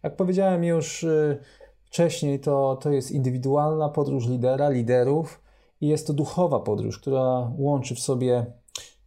Jak 0.04 0.16
powiedziałem 0.16 0.64
już 0.64 1.04
e, 1.04 1.38
wcześniej, 1.86 2.40
to, 2.40 2.78
to 2.82 2.92
jest 2.92 3.12
indywidualna 3.12 3.90
podróż 3.90 4.28
lidera, 4.28 4.70
liderów 4.70 5.42
i 5.82 5.88
jest 5.88 6.08
to 6.08 6.14
duchowa 6.14 6.60
podróż, 6.60 7.00
która 7.00 7.52
łączy 7.58 7.96
w 7.96 8.00
sobie, 8.00 8.46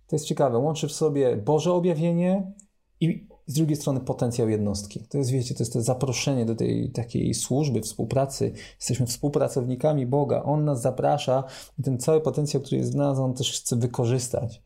to 0.06 0.16
jest 0.16 0.24
ciekawe, 0.24 0.58
łączy 0.58 0.88
w 0.88 0.92
sobie 0.92 1.36
Boże 1.36 1.72
objawienie 1.72 2.52
i 3.00 3.28
z 3.46 3.54
drugiej 3.54 3.76
strony 3.76 4.00
potencjał 4.00 4.48
jednostki. 4.48 5.00
To 5.08 5.18
jest, 5.18 5.30
wiecie, 5.30 5.54
to 5.54 5.62
jest 5.62 5.72
to 5.72 5.82
zaproszenie 5.82 6.46
do 6.46 6.54
tej 6.54 6.90
takiej 6.90 7.34
służby, 7.34 7.80
współpracy. 7.80 8.52
Jesteśmy 8.78 9.06
współpracownikami 9.06 10.06
Boga. 10.06 10.42
On 10.42 10.64
nas 10.64 10.82
zaprasza 10.82 11.44
i 11.78 11.82
ten 11.82 11.98
cały 11.98 12.20
potencjał, 12.20 12.62
który 12.62 12.76
jest 12.76 12.92
w 12.92 12.96
nas, 12.96 13.18
on 13.18 13.34
też 13.34 13.60
chce 13.60 13.76
wykorzystać. 13.76 14.62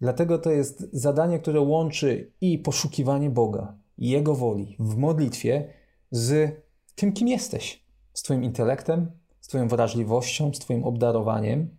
Dlatego 0.00 0.38
to 0.38 0.50
jest 0.50 0.88
zadanie, 0.92 1.38
które 1.38 1.60
łączy 1.60 2.32
i 2.40 2.58
poszukiwanie 2.58 3.30
Boga, 3.30 3.78
Jego 3.98 4.34
woli 4.34 4.76
w 4.78 4.96
modlitwie 4.96 5.68
z 6.10 6.52
tym, 6.94 7.12
kim 7.12 7.28
jesteś. 7.28 7.86
Z 8.12 8.22
Twoim 8.22 8.44
intelektem, 8.44 9.10
z 9.40 9.48
Twoją 9.48 9.68
wrażliwością, 9.68 10.54
z 10.54 10.58
Twoim 10.58 10.84
obdarowaniem. 10.84 11.76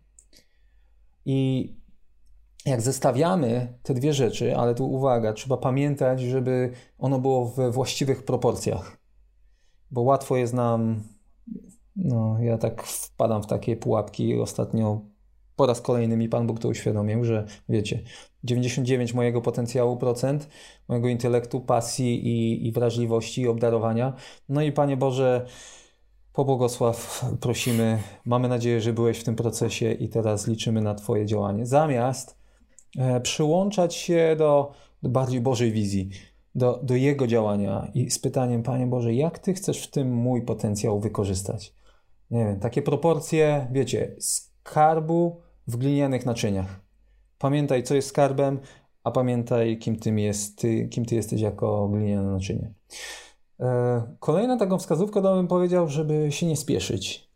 I 1.26 1.74
jak 2.68 2.82
zestawiamy 2.82 3.74
te 3.84 3.94
dwie 3.94 4.14
rzeczy, 4.14 4.58
ale 4.58 4.76
tu 4.76 4.92
uwaga, 4.92 5.34
trzeba 5.34 5.58
pamiętać, 5.58 6.22
żeby 6.22 6.72
ono 7.00 7.20
było 7.20 7.46
we 7.46 7.72
właściwych 7.72 8.24
proporcjach. 8.24 8.98
Bo 9.92 10.02
łatwo 10.02 10.38
jest 10.38 10.54
nam, 10.54 11.04
no 11.96 12.38
ja 12.42 12.58
tak 12.58 12.84
wpadam 12.84 13.44
w 13.44 13.48
takie 13.48 13.76
pułapki 13.76 14.40
ostatnio. 14.40 15.02
Po 15.56 15.66
raz 15.66 15.82
kolejny 15.82 16.18
mi 16.18 16.30
Pan 16.30 16.48
Bóg 16.48 16.60
to 16.60 16.68
uświadomił, 16.68 17.24
że 17.24 17.46
wiecie, 17.70 18.00
99 18.44 19.14
mojego 19.14 19.42
potencjału 19.42 19.98
procent, 19.98 20.50
mojego 20.88 21.08
intelektu, 21.08 21.62
pasji 21.62 22.28
i, 22.28 22.68
i 22.68 22.72
wrażliwości 22.72 23.42
i 23.42 23.48
obdarowania. 23.48 24.14
No 24.50 24.62
i 24.62 24.72
Panie 24.72 24.98
Boże, 24.98 25.46
pobłogosław, 26.34 27.26
prosimy. 27.42 28.00
Mamy 28.26 28.48
nadzieję, 28.48 28.82
że 28.82 28.94
byłeś 28.94 29.20
w 29.20 29.24
tym 29.24 29.36
procesie 29.36 29.92
i 29.92 30.10
teraz 30.10 30.48
liczymy 30.48 30.82
na 30.82 30.96
Twoje 30.96 31.26
działanie. 31.26 31.66
Zamiast 31.66 32.38
przyłączać 33.24 33.96
się 33.96 34.36
do, 34.38 34.72
do 35.04 35.10
bardziej 35.10 35.42
Bożej 35.42 35.72
wizji, 35.72 36.10
do, 36.56 36.80
do 36.84 36.96
Jego 36.96 37.28
działania 37.28 37.92
i 37.94 38.12
z 38.12 38.20
pytaniem, 38.20 38.64
Panie 38.64 38.88
Boże, 38.88 39.14
jak 39.14 39.40
Ty 39.40 39.54
chcesz 39.54 39.84
w 39.84 39.92
tym 39.92 40.14
mój 40.14 40.42
potencjał 40.42 41.00
wykorzystać? 41.00 41.74
Nie 42.32 42.46
wiem, 42.46 42.60
takie 42.60 42.82
proporcje, 42.82 43.68
wiecie, 43.72 44.16
skarbu 44.20 45.42
w 45.68 45.78
glinianych 45.78 46.26
naczyniach. 46.26 46.82
Pamiętaj, 47.38 47.84
co 47.84 47.96
jest 47.96 48.08
skarbem, 48.08 48.60
a 49.04 49.12
pamiętaj, 49.12 49.78
kim, 49.78 50.00
tym 50.00 50.20
jest, 50.20 50.58
ty, 50.58 50.88
kim 50.88 51.06
Ty 51.06 51.16
jesteś 51.16 51.42
jako 51.42 51.88
gliniane 51.88 52.32
naczynie. 52.32 52.74
E, 53.60 54.02
kolejna 54.20 54.58
taką 54.58 54.78
wskazówkę 54.78 55.22
bym 55.22 55.48
powiedział, 55.48 55.88
żeby 55.88 56.32
się 56.32 56.46
nie 56.46 56.58
spieszyć. 56.58 57.27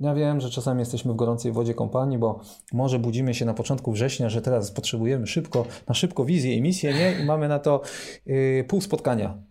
Ja 0.00 0.14
wiem, 0.14 0.40
że 0.40 0.50
czasami 0.50 0.80
jesteśmy 0.80 1.12
w 1.12 1.16
gorącej 1.16 1.52
wodzie 1.52 1.74
kompanii, 1.74 2.18
bo 2.18 2.40
może 2.72 2.98
budzimy 2.98 3.34
się 3.34 3.44
na 3.44 3.54
początku 3.54 3.92
września, 3.92 4.28
że 4.28 4.42
teraz 4.42 4.70
potrzebujemy 4.70 5.26
szybko, 5.26 5.64
na 5.88 5.94
szybko 5.94 6.24
wizję 6.24 6.54
i 6.54 6.62
misję, 6.62 6.94
nie? 6.94 7.22
I 7.22 7.24
mamy 7.24 7.48
na 7.48 7.58
to 7.58 7.80
yy, 8.26 8.64
pół 8.68 8.80
spotkania. 8.80 9.42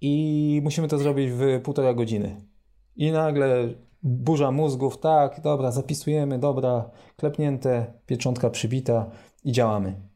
I 0.00 0.60
musimy 0.64 0.88
to 0.88 0.98
zrobić 0.98 1.30
w 1.30 1.60
półtora 1.62 1.94
godziny. 1.94 2.36
I 2.96 3.12
nagle 3.12 3.68
burza 4.02 4.50
mózgów, 4.50 4.98
tak, 4.98 5.40
dobra, 5.40 5.70
zapisujemy, 5.70 6.38
dobra, 6.38 6.90
klepnięte, 7.16 7.92
pieczątka 8.06 8.50
przybita 8.50 9.10
i 9.44 9.52
działamy. 9.52 10.13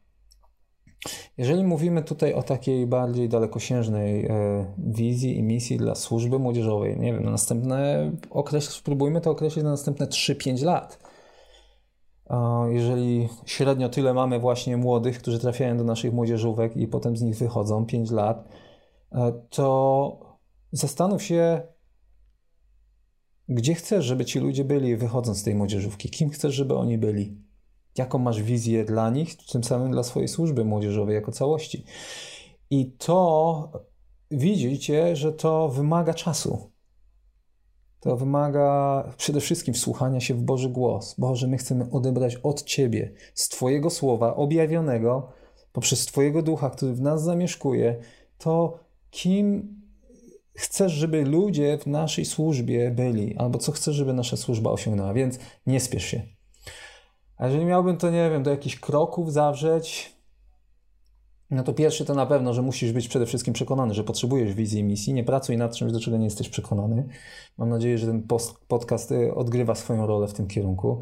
Jeżeli 1.37 1.63
mówimy 1.63 2.03
tutaj 2.03 2.33
o 2.33 2.43
takiej 2.43 2.87
bardziej 2.87 3.29
dalekosiężnej 3.29 4.25
e, 4.25 4.65
wizji 4.77 5.37
i 5.37 5.43
misji 5.43 5.77
dla 5.77 5.95
służby 5.95 6.39
młodzieżowej, 6.39 6.99
nie 6.99 7.13
wiem, 7.13 7.23
na 7.23 7.31
następne 7.31 8.11
okres, 8.29 8.69
spróbujmy 8.69 9.21
to 9.21 9.31
określić 9.31 9.63
na 9.63 9.69
następne 9.69 10.05
3-5 10.05 10.63
lat. 10.63 11.09
Jeżeli 12.69 13.29
średnio 13.45 13.89
tyle 13.89 14.13
mamy 14.13 14.39
właśnie 14.39 14.77
młodych, 14.77 15.19
którzy 15.19 15.39
trafiają 15.39 15.77
do 15.77 15.83
naszych 15.83 16.13
młodzieżówek 16.13 16.77
i 16.77 16.87
potem 16.87 17.17
z 17.17 17.21
nich 17.21 17.37
wychodzą 17.37 17.85
5 17.85 18.11
lat, 18.11 18.49
e, 19.11 19.33
to 19.49 20.19
zastanów 20.71 21.23
się, 21.23 21.61
gdzie 23.49 23.75
chcesz, 23.75 24.05
żeby 24.05 24.25
ci 24.25 24.39
ludzie 24.39 24.63
byli 24.63 24.97
wychodząc 24.97 25.37
z 25.37 25.43
tej 25.43 25.55
młodzieżówki, 25.55 26.09
kim 26.09 26.29
chcesz, 26.29 26.53
żeby 26.55 26.75
oni 26.75 26.97
byli 26.97 27.48
jaką 27.99 28.19
masz 28.19 28.41
wizję 28.41 28.85
dla 28.85 29.09
nich, 29.09 29.37
tym 29.51 29.63
samym 29.63 29.91
dla 29.91 30.03
swojej 30.03 30.27
służby 30.27 30.65
młodzieżowej 30.65 31.15
jako 31.15 31.31
całości. 31.31 31.83
I 32.69 32.91
to 32.91 33.71
widzicie, 34.31 35.15
że 35.15 35.33
to 35.33 35.69
wymaga 35.69 36.13
czasu. 36.13 36.71
To 37.99 38.17
wymaga 38.17 39.03
przede 39.17 39.39
wszystkim 39.39 39.73
wsłuchania 39.73 40.19
się 40.19 40.33
w 40.33 40.41
Boży 40.41 40.69
głos. 40.69 41.15
Boże, 41.17 41.47
my 41.47 41.57
chcemy 41.57 41.91
odebrać 41.91 42.35
od 42.35 42.63
Ciebie, 42.63 43.11
z 43.33 43.49
Twojego 43.49 43.89
słowa 43.89 44.35
objawionego, 44.35 45.31
poprzez 45.71 46.05
Twojego 46.05 46.41
ducha, 46.41 46.69
który 46.69 46.93
w 46.93 47.01
nas 47.01 47.23
zamieszkuje, 47.23 47.95
to 48.37 48.79
kim 49.09 49.75
chcesz, 50.53 50.91
żeby 50.91 51.25
ludzie 51.25 51.77
w 51.77 51.87
naszej 51.87 52.25
służbie 52.25 52.91
byli, 52.91 53.37
albo 53.37 53.59
co 53.59 53.71
chcesz, 53.71 53.95
żeby 53.95 54.13
nasza 54.13 54.37
służba 54.37 54.71
osiągnęła. 54.71 55.13
Więc 55.13 55.39
nie 55.65 55.79
spiesz 55.79 56.05
się. 56.05 56.38
A 57.39 57.45
jeżeli 57.45 57.65
miałbym 57.65 57.97
to, 57.97 58.09
nie 58.09 58.29
wiem, 58.29 58.43
do 58.43 58.51
jakichś 58.51 58.79
kroków 58.79 59.33
zawrzeć, 59.33 60.15
no 61.51 61.63
to 61.63 61.73
pierwszy 61.73 62.05
to 62.05 62.13
na 62.13 62.25
pewno, 62.25 62.53
że 62.53 62.61
musisz 62.61 62.91
być 62.91 63.07
przede 63.07 63.25
wszystkim 63.25 63.53
przekonany, 63.53 63.93
że 63.93 64.03
potrzebujesz 64.03 64.53
wizji 64.53 64.79
i 64.79 64.83
misji. 64.83 65.13
Nie 65.13 65.23
pracuj 65.23 65.57
nad 65.57 65.75
czymś, 65.75 65.91
do 65.91 65.99
czego 65.99 66.17
nie 66.17 66.25
jesteś 66.25 66.49
przekonany. 66.49 67.07
Mam 67.57 67.69
nadzieję, 67.69 67.97
że 67.97 68.07
ten 68.07 68.23
podcast 68.67 69.11
y, 69.11 69.35
odgrywa 69.35 69.75
swoją 69.75 70.07
rolę 70.07 70.27
w 70.27 70.33
tym 70.33 70.47
kierunku. 70.47 70.99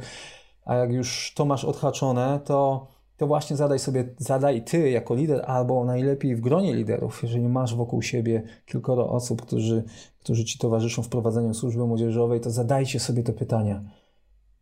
A 0.66 0.76
jak 0.76 0.94
już 0.94 1.34
to 1.36 1.46
masz 1.46 1.66
odhaczone, 1.66 2.40
to, 2.46 2.88
to 3.18 3.28
właśnie 3.28 3.56
zadaj 3.56 3.80
sobie, 3.80 4.16
zadaj 4.18 4.64
ty 4.64 4.90
jako 4.90 5.16
lider, 5.16 5.44
albo 5.48 5.86
najlepiej 5.86 6.36
w 6.36 6.42
gronie 6.42 6.76
liderów, 6.76 7.24
jeżeli 7.24 7.48
masz 7.48 7.76
wokół 7.76 8.02
siebie 8.02 8.44
kilkoro 8.66 9.10
osób, 9.10 9.42
którzy, 9.42 9.84
którzy 10.20 10.46
ci 10.46 10.60
towarzyszą 10.60 11.04
w 11.04 11.10
prowadzeniu 11.10 11.54
służby 11.54 11.86
młodzieżowej, 11.86 12.42
to 12.42 12.52
zadajcie 12.52 13.00
sobie 13.00 13.24
te 13.24 13.34
pytania 13.34 13.84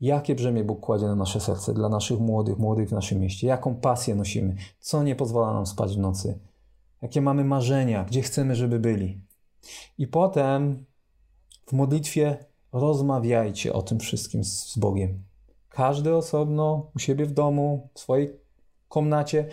Jakie 0.01 0.35
brzemię 0.35 0.63
Bóg 0.63 0.79
kładzie 0.79 1.05
na 1.05 1.15
nasze 1.15 1.39
serce 1.39 1.73
dla 1.73 1.89
naszych 1.89 2.19
młodych, 2.19 2.57
młodych 2.57 2.89
w 2.89 2.91
naszym 2.91 3.19
mieście? 3.19 3.47
Jaką 3.47 3.75
pasję 3.75 4.15
nosimy? 4.15 4.55
Co 4.79 5.03
nie 5.03 5.15
pozwala 5.15 5.53
nam 5.53 5.65
spać 5.65 5.95
w 5.95 5.99
nocy? 5.99 6.39
Jakie 7.01 7.21
mamy 7.21 7.43
marzenia? 7.43 8.03
Gdzie 8.03 8.21
chcemy, 8.21 8.55
żeby 8.55 8.79
byli? 8.79 9.21
I 9.97 10.07
potem 10.07 10.85
w 11.65 11.73
modlitwie 11.73 12.45
rozmawiajcie 12.71 13.73
o 13.73 13.81
tym 13.81 13.99
wszystkim 13.99 14.43
z 14.43 14.77
Bogiem. 14.77 15.23
Każdy 15.69 16.15
osobno, 16.15 16.91
u 16.95 16.99
siebie 16.99 17.25
w 17.25 17.31
domu, 17.31 17.89
w 17.93 17.99
swojej 17.99 18.39
komnacie, 18.89 19.47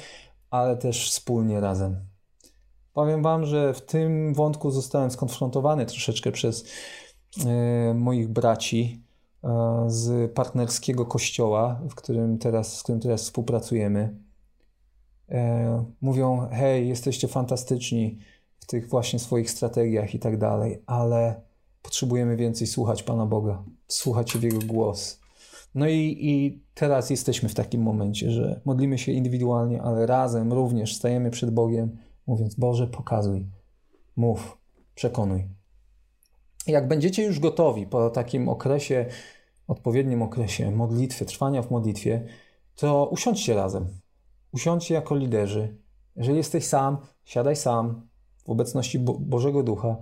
ale 0.50 0.76
też 0.76 1.10
wspólnie 1.10 1.60
razem. 1.60 1.96
Powiem 2.92 3.22
Wam, 3.22 3.46
że 3.46 3.74
w 3.74 3.80
tym 3.80 4.34
wątku 4.34 4.70
zostałem 4.70 5.10
skonfrontowany 5.10 5.86
troszeczkę 5.86 6.32
przez 6.32 6.64
yy, 7.36 7.94
moich 7.94 8.28
braci, 8.28 9.02
z 9.86 10.32
partnerskiego 10.32 11.06
kościoła, 11.06 11.80
w 11.90 11.94
którym 11.94 12.38
teraz, 12.38 12.76
z 12.76 12.82
którym 12.82 13.00
teraz 13.00 13.22
współpracujemy. 13.22 14.16
E, 15.28 15.84
mówią: 16.00 16.48
Hej, 16.52 16.88
jesteście 16.88 17.28
fantastyczni 17.28 18.18
w 18.60 18.66
tych 18.66 18.88
właśnie 18.88 19.18
swoich 19.18 19.50
strategiach 19.50 20.14
i 20.14 20.18
tak 20.18 20.38
dalej, 20.38 20.82
ale 20.86 21.40
potrzebujemy 21.82 22.36
więcej 22.36 22.66
słuchać 22.66 23.02
Pana 23.02 23.26
Boga, 23.26 23.64
słuchać 23.88 24.32
w 24.32 24.42
Jego 24.42 24.58
głos. 24.58 25.20
No 25.74 25.88
i, 25.88 26.18
i 26.20 26.62
teraz 26.74 27.10
jesteśmy 27.10 27.48
w 27.48 27.54
takim 27.54 27.82
momencie, 27.82 28.30
że 28.30 28.60
modlimy 28.64 28.98
się 28.98 29.12
indywidualnie, 29.12 29.82
ale 29.82 30.06
razem 30.06 30.52
również 30.52 30.96
stajemy 30.96 31.30
przed 31.30 31.50
Bogiem, 31.50 31.96
mówiąc: 32.26 32.54
Boże, 32.54 32.86
pokazuj, 32.86 33.46
mów, 34.16 34.58
przekonuj. 34.94 35.61
Jak 36.66 36.88
będziecie 36.88 37.24
już 37.24 37.40
gotowi 37.40 37.86
po 37.86 38.10
takim 38.10 38.48
okresie, 38.48 39.06
odpowiednim 39.68 40.22
okresie 40.22 40.70
modlitwy, 40.70 41.24
trwania 41.24 41.62
w 41.62 41.70
modlitwie, 41.70 42.26
to 42.76 43.08
usiądźcie 43.08 43.54
razem. 43.54 43.88
Usiądźcie 44.52 44.94
jako 44.94 45.16
liderzy. 45.16 45.76
Jeżeli 46.16 46.36
jesteś 46.36 46.64
sam, 46.64 46.96
siadaj 47.24 47.56
sam 47.56 48.08
w 48.44 48.50
obecności 48.50 48.98
Bo 48.98 49.14
Bożego 49.14 49.62
Ducha 49.62 49.96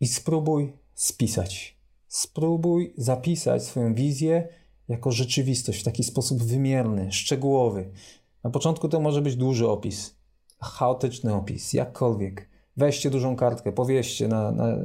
i 0.00 0.06
spróbuj 0.06 0.72
spisać. 0.94 1.76
Spróbuj 2.08 2.94
zapisać 2.96 3.64
swoją 3.64 3.94
wizję 3.94 4.48
jako 4.88 5.12
rzeczywistość 5.12 5.80
w 5.80 5.84
taki 5.84 6.04
sposób 6.04 6.42
wymierny, 6.42 7.12
szczegółowy. 7.12 7.90
Na 8.44 8.50
początku 8.50 8.88
to 8.88 9.00
może 9.00 9.22
być 9.22 9.36
duży 9.36 9.68
opis, 9.68 10.16
chaotyczny 10.60 11.34
opis, 11.34 11.72
jakkolwiek. 11.72 12.55
Weźcie 12.76 13.10
dużą 13.10 13.36
kartkę, 13.36 13.72
powieście 13.72 14.28
na, 14.28 14.52
na, 14.52 14.76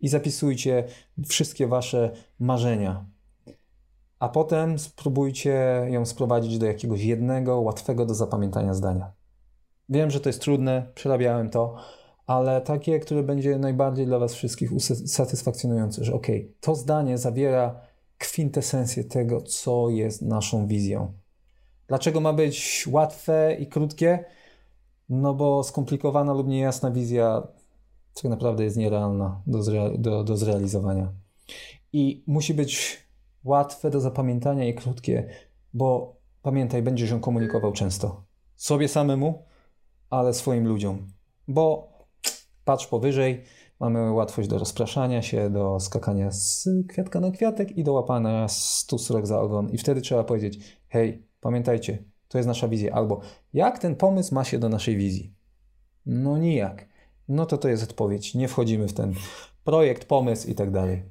i 0.00 0.08
zapisujcie 0.08 0.84
wszystkie 1.28 1.66
wasze 1.66 2.10
marzenia. 2.38 3.04
A 4.18 4.28
potem 4.28 4.78
spróbujcie 4.78 5.86
ją 5.90 6.06
sprowadzić 6.06 6.58
do 6.58 6.66
jakiegoś 6.66 7.02
jednego, 7.02 7.60
łatwego 7.60 8.06
do 8.06 8.14
zapamiętania 8.14 8.74
zdania. 8.74 9.12
Wiem, 9.88 10.10
że 10.10 10.20
to 10.20 10.28
jest 10.28 10.40
trudne, 10.40 10.86
przerabiałem 10.94 11.50
to, 11.50 11.76
ale 12.26 12.60
takie, 12.60 13.00
które 13.00 13.22
będzie 13.22 13.58
najbardziej 13.58 14.06
dla 14.06 14.18
Was 14.18 14.34
wszystkich 14.34 14.72
usatysfakcjonujące, 14.72 16.04
że 16.04 16.14
ok, 16.14 16.26
to 16.60 16.74
zdanie 16.74 17.18
zawiera 17.18 17.80
kwintesencję 18.18 19.04
tego, 19.04 19.42
co 19.42 19.88
jest 19.88 20.22
naszą 20.22 20.66
wizją. 20.66 21.12
Dlaczego 21.88 22.20
ma 22.20 22.32
być 22.32 22.88
łatwe 22.90 23.56
i 23.60 23.66
krótkie? 23.66 24.24
No 25.10 25.34
bo 25.34 25.62
skomplikowana 25.62 26.32
lub 26.32 26.48
niejasna 26.48 26.90
wizja 26.90 27.42
tak 28.14 28.24
naprawdę 28.24 28.64
jest 28.64 28.76
nierealna 28.76 29.42
do, 29.46 29.62
zre, 29.62 29.90
do, 29.98 30.24
do 30.24 30.36
zrealizowania. 30.36 31.12
I 31.92 32.24
musi 32.26 32.54
być 32.54 32.98
łatwe 33.44 33.90
do 33.90 34.00
zapamiętania 34.00 34.68
i 34.68 34.74
krótkie, 34.74 35.28
bo 35.74 36.16
pamiętaj, 36.42 36.82
będziesz 36.82 37.10
ją 37.10 37.20
komunikował 37.20 37.72
często. 37.72 38.24
Sobie 38.56 38.88
samemu, 38.88 39.44
ale 40.10 40.34
swoim 40.34 40.68
ludziom. 40.68 41.06
Bo 41.48 41.92
patrz 42.64 42.86
powyżej, 42.86 43.44
mamy 43.80 44.12
łatwość 44.12 44.48
do 44.48 44.58
rozpraszania 44.58 45.22
się, 45.22 45.50
do 45.50 45.80
skakania 45.80 46.30
z 46.30 46.68
kwiatka 46.88 47.20
na 47.20 47.30
kwiatek 47.30 47.76
i 47.76 47.84
do 47.84 47.92
łapania 47.92 48.48
srok 48.98 49.26
za 49.26 49.40
ogon. 49.40 49.70
I 49.70 49.78
wtedy 49.78 50.00
trzeba 50.00 50.24
powiedzieć, 50.24 50.78
hej, 50.88 51.26
pamiętajcie, 51.40 52.04
to 52.30 52.38
jest 52.38 52.48
nasza 52.48 52.68
wizja. 52.68 52.92
Albo 52.92 53.20
jak 53.52 53.78
ten 53.78 53.96
pomysł 53.96 54.34
ma 54.34 54.44
się 54.44 54.58
do 54.58 54.68
naszej 54.68 54.96
wizji? 54.96 55.34
No 56.06 56.38
nijak. 56.38 56.88
No 57.28 57.46
to 57.46 57.58
to 57.58 57.68
jest 57.68 57.82
odpowiedź. 57.82 58.34
Nie 58.34 58.48
wchodzimy 58.48 58.88
w 58.88 58.92
ten 58.92 59.14
projekt, 59.64 60.04
pomysł 60.04 60.48
i 60.48 60.54
tak 60.54 60.70
dalej. 60.70 61.02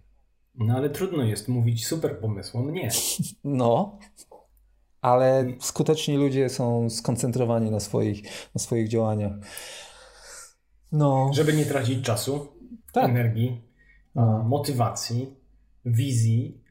No 0.55 0.75
ale 0.75 0.89
trudno 0.89 1.23
jest 1.23 1.47
mówić 1.47 1.87
super 1.87 2.19
pomysłom, 2.19 2.73
nie. 2.73 2.89
No, 3.43 3.99
ale 5.01 5.45
skuteczni 5.59 6.17
ludzie 6.17 6.49
są 6.49 6.89
skoncentrowani 6.89 7.71
na 7.71 7.79
swoich, 7.79 8.23
na 8.55 8.59
swoich 8.59 8.87
działaniach. 8.87 9.33
No. 10.91 11.31
Żeby 11.33 11.53
nie 11.53 11.65
tracić 11.65 12.05
czasu, 12.05 12.47
tak. 12.93 13.09
energii, 13.09 13.61
no. 14.15 14.43
motywacji, 14.43 15.35
wizji 15.85 16.61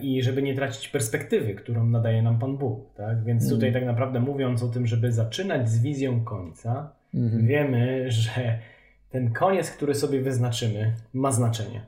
i 0.00 0.22
żeby 0.22 0.42
nie 0.42 0.54
tracić 0.54 0.88
perspektywy, 0.88 1.54
którą 1.54 1.86
nadaje 1.86 2.22
nam 2.22 2.38
Pan 2.38 2.56
Bóg. 2.56 2.94
Tak? 2.94 3.24
Więc 3.24 3.50
tutaj 3.50 3.68
mm. 3.68 3.80
tak 3.80 3.86
naprawdę 3.86 4.20
mówiąc 4.20 4.62
o 4.62 4.68
tym, 4.68 4.86
żeby 4.86 5.12
zaczynać 5.12 5.68
z 5.68 5.82
wizją 5.82 6.24
końca, 6.24 6.92
mm. 7.14 7.46
wiemy, 7.46 8.10
że 8.10 8.58
ten 9.10 9.32
koniec, 9.32 9.70
który 9.70 9.94
sobie 9.94 10.20
wyznaczymy, 10.20 10.94
ma 11.12 11.32
znaczenie. 11.32 11.80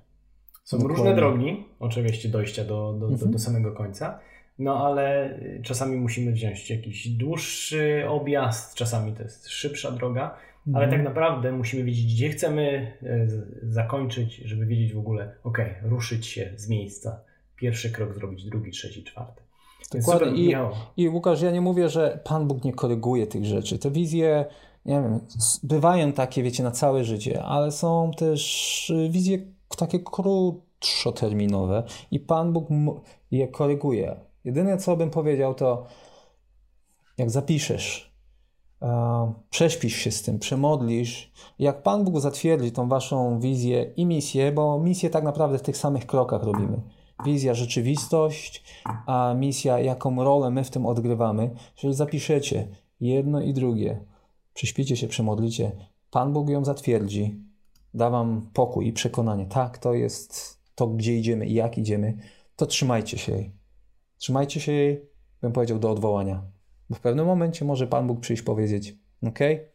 Są 0.64 0.78
Dokładnie. 0.78 0.96
różne 0.96 1.16
drogi, 1.16 1.64
oczywiście, 1.80 2.28
dojścia 2.28 2.64
do, 2.64 2.92
do, 2.92 3.00
do, 3.00 3.06
do 3.08 3.14
mhm. 3.14 3.38
samego 3.38 3.72
końca. 3.72 4.18
No 4.58 4.86
ale 4.86 5.38
czasami 5.62 5.96
musimy 5.96 6.32
wziąć 6.32 6.70
jakiś 6.70 7.08
dłuższy 7.08 8.04
objazd, 8.08 8.74
czasami 8.74 9.12
to 9.12 9.22
jest 9.22 9.48
szybsza 9.48 9.90
droga, 9.90 10.36
ale 10.74 10.84
mhm. 10.84 10.90
tak 10.90 11.04
naprawdę 11.04 11.52
musimy 11.52 11.84
wiedzieć, 11.84 12.14
gdzie 12.14 12.28
chcemy 12.28 12.92
e, 13.02 13.26
zakończyć, 13.62 14.36
żeby 14.36 14.66
wiedzieć 14.66 14.92
w 14.92 14.98
ogóle, 14.98 15.34
ok, 15.44 15.58
ruszyć 15.82 16.26
się 16.26 16.50
z 16.56 16.68
miejsca. 16.68 17.20
Pierwszy 17.56 17.90
krok 17.90 18.14
zrobić, 18.14 18.44
drugi, 18.44 18.70
trzeci, 18.70 19.04
czwarty. 19.04 19.42
Dokładnie. 19.94 20.62
I, 20.96 21.02
I 21.02 21.08
Łukasz, 21.08 21.42
ja 21.42 21.50
nie 21.50 21.60
mówię, 21.60 21.88
że 21.88 22.20
Pan 22.24 22.48
Bóg 22.48 22.64
nie 22.64 22.72
koryguje 22.72 23.26
tych 23.26 23.44
rzeczy. 23.44 23.78
Te 23.78 23.90
wizje, 23.90 24.44
nie 24.84 24.94
wiem, 24.94 25.20
bywają 25.62 26.12
takie, 26.12 26.42
wiecie, 26.42 26.62
na 26.62 26.70
całe 26.70 27.04
życie, 27.04 27.44
ale 27.44 27.72
są 27.72 28.10
też 28.16 28.92
wizje 29.10 29.38
takie 29.76 30.00
krótszoterminowe 30.00 31.82
i 32.10 32.20
Pan 32.20 32.52
Bóg 32.52 32.68
je 33.30 33.48
koryguje. 33.48 34.16
Jedyne, 34.44 34.78
co 34.78 34.96
bym 34.96 35.10
powiedział, 35.10 35.54
to 35.54 35.86
jak 37.18 37.30
zapiszesz, 37.30 38.16
e, 38.82 39.32
prześpisz 39.50 39.96
się 39.96 40.10
z 40.10 40.22
tym, 40.22 40.38
przemodlisz, 40.38 41.32
jak 41.58 41.82
Pan 41.82 42.04
Bóg 42.04 42.20
zatwierdzi 42.20 42.72
tą 42.72 42.88
waszą 42.88 43.40
wizję 43.40 43.92
i 43.96 44.06
misję, 44.06 44.52
bo 44.52 44.78
misję 44.78 45.10
tak 45.10 45.24
naprawdę 45.24 45.58
w 45.58 45.62
tych 45.62 45.76
samych 45.76 46.06
krokach 46.06 46.42
robimy. 46.42 46.80
Wizja, 47.24 47.54
rzeczywistość, 47.54 48.64
a 49.06 49.34
misja, 49.38 49.80
jaką 49.80 50.24
rolę 50.24 50.50
my 50.50 50.64
w 50.64 50.70
tym 50.70 50.86
odgrywamy. 50.86 51.50
Jeżeli 51.76 51.94
zapiszecie 51.94 52.68
jedno 53.00 53.40
i 53.40 53.52
drugie, 53.52 54.04
prześpicie 54.54 54.96
się, 54.96 55.08
przemodlicie, 55.08 55.72
Pan 56.10 56.32
Bóg 56.32 56.48
ją 56.48 56.64
zatwierdzi, 56.64 57.40
da 57.94 58.10
wam 58.10 58.50
pokój 58.52 58.86
i 58.86 58.92
przekonanie, 58.92 59.46
tak, 59.46 59.78
to 59.78 59.94
jest 59.94 60.60
to, 60.74 60.86
gdzie 60.86 61.16
idziemy 61.16 61.46
i 61.46 61.54
jak 61.54 61.78
idziemy, 61.78 62.16
to 62.56 62.66
trzymajcie 62.66 63.18
się 63.18 63.32
jej. 63.32 63.52
Trzymajcie 64.18 64.60
się 64.60 64.72
jej, 64.72 65.10
bym 65.40 65.52
powiedział, 65.52 65.78
do 65.78 65.90
odwołania. 65.90 66.42
Bo 66.90 66.96
w 66.96 67.00
pewnym 67.00 67.26
momencie 67.26 67.64
może 67.64 67.86
Pan 67.86 68.06
Bóg 68.06 68.20
przyjść 68.20 68.42
powiedzieć: 68.42 68.96
OK, 69.28 69.40
e, 69.40 69.68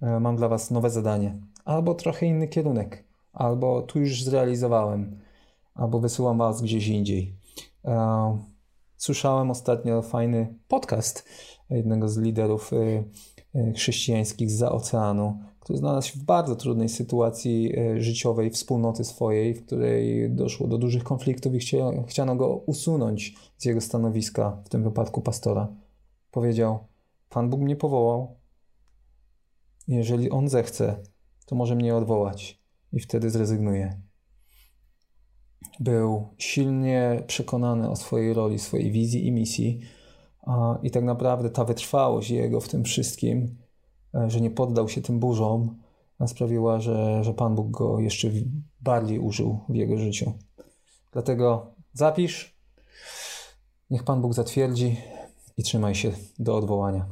mam 0.00 0.36
dla 0.36 0.48
Was 0.48 0.70
nowe 0.70 0.90
zadanie, 0.90 1.38
albo 1.64 1.94
trochę 1.94 2.26
inny 2.26 2.48
kierunek, 2.48 3.04
albo 3.32 3.82
tu 3.82 4.00
już 4.00 4.24
zrealizowałem, 4.24 5.20
albo 5.74 6.00
wysyłam 6.00 6.38
Was 6.38 6.62
gdzieś 6.62 6.88
indziej. 6.88 7.36
E, 7.84 8.38
słyszałem 8.96 9.50
ostatnio 9.50 10.02
fajny 10.02 10.54
podcast 10.68 11.28
jednego 11.70 12.08
z 12.08 12.18
liderów 12.18 12.70
e, 13.54 13.72
chrześcijańskich 13.72 14.50
z 14.50 14.54
za 14.54 14.72
oceanu, 14.72 15.38
który 15.60 15.78
znalazł 15.78 16.08
się 16.08 16.20
w 16.20 16.22
bardzo 16.22 16.56
trudnej 16.56 16.88
sytuacji 16.88 17.78
e, 17.78 18.00
życiowej 18.00 18.50
wspólnoty 18.50 19.04
swojej, 19.04 19.54
w 19.54 19.66
której 19.66 20.30
doszło 20.30 20.66
do 20.66 20.78
dużych 20.78 21.04
konfliktów 21.04 21.54
i 21.54 21.58
chciano 22.06 22.36
go 22.36 22.56
usunąć 22.56 23.34
z 23.58 23.64
jego 23.64 23.80
stanowiska, 23.80 24.62
w 24.64 24.68
tym 24.68 24.82
wypadku 24.82 25.20
pastora. 25.20 25.68
Powiedział: 26.30 26.78
Pan 27.28 27.50
Bóg 27.50 27.60
mnie 27.60 27.76
powołał. 27.76 28.36
Jeżeli 29.88 30.30
on 30.30 30.48
zechce, 30.48 30.96
to 31.46 31.56
może 31.56 31.74
mnie 31.76 31.96
odwołać 31.96 32.62
i 32.92 33.00
wtedy 33.00 33.30
zrezygnuje. 33.30 34.02
Był 35.80 36.28
silnie 36.38 37.22
przekonany 37.26 37.90
o 37.90 37.96
swojej 37.96 38.34
roli, 38.34 38.58
swojej 38.58 38.90
wizji 38.90 39.26
i 39.26 39.32
misji, 39.32 39.80
i 40.82 40.90
tak 40.90 41.04
naprawdę 41.04 41.50
ta 41.50 41.64
wytrwałość 41.64 42.30
jego 42.30 42.60
w 42.60 42.68
tym 42.68 42.84
wszystkim 42.84 43.56
E, 44.14 44.30
że 44.30 44.40
nie 44.40 44.50
poddał 44.50 44.88
się 44.88 45.02
tym 45.02 45.18
burzom, 45.18 45.82
sprawiła, 46.26 46.80
że, 46.80 47.24
że 47.24 47.34
Pan 47.34 47.54
Bóg 47.54 47.70
go 47.70 48.00
jeszcze 48.00 48.28
bardziej 48.80 49.18
użył 49.18 49.60
w 49.68 49.74
jego 49.74 49.98
życiu. 49.98 50.32
Dlatego 51.12 51.74
zapisz, 51.92 52.56
niech 53.90 54.04
Pan 54.04 54.22
Bóg 54.22 54.34
zatwierdzi 54.34 54.96
i 55.56 55.62
trzymaj 55.62 55.94
się 55.94 56.12
do 56.38 56.56
odwołania. 56.56 57.06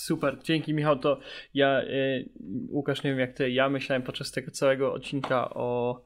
Super, 0.00 0.38
dzięki 0.42 0.74
Michał. 0.74 0.98
To 0.98 1.20
ja, 1.54 1.82
y, 1.82 2.28
Łukasz, 2.68 3.02
nie 3.02 3.10
wiem 3.10 3.18
jak 3.18 3.32
ty, 3.32 3.50
ja 3.50 3.68
myślałem 3.68 4.02
podczas 4.02 4.30
tego 4.30 4.50
całego 4.50 4.92
odcinka 4.92 5.50
o 5.50 6.00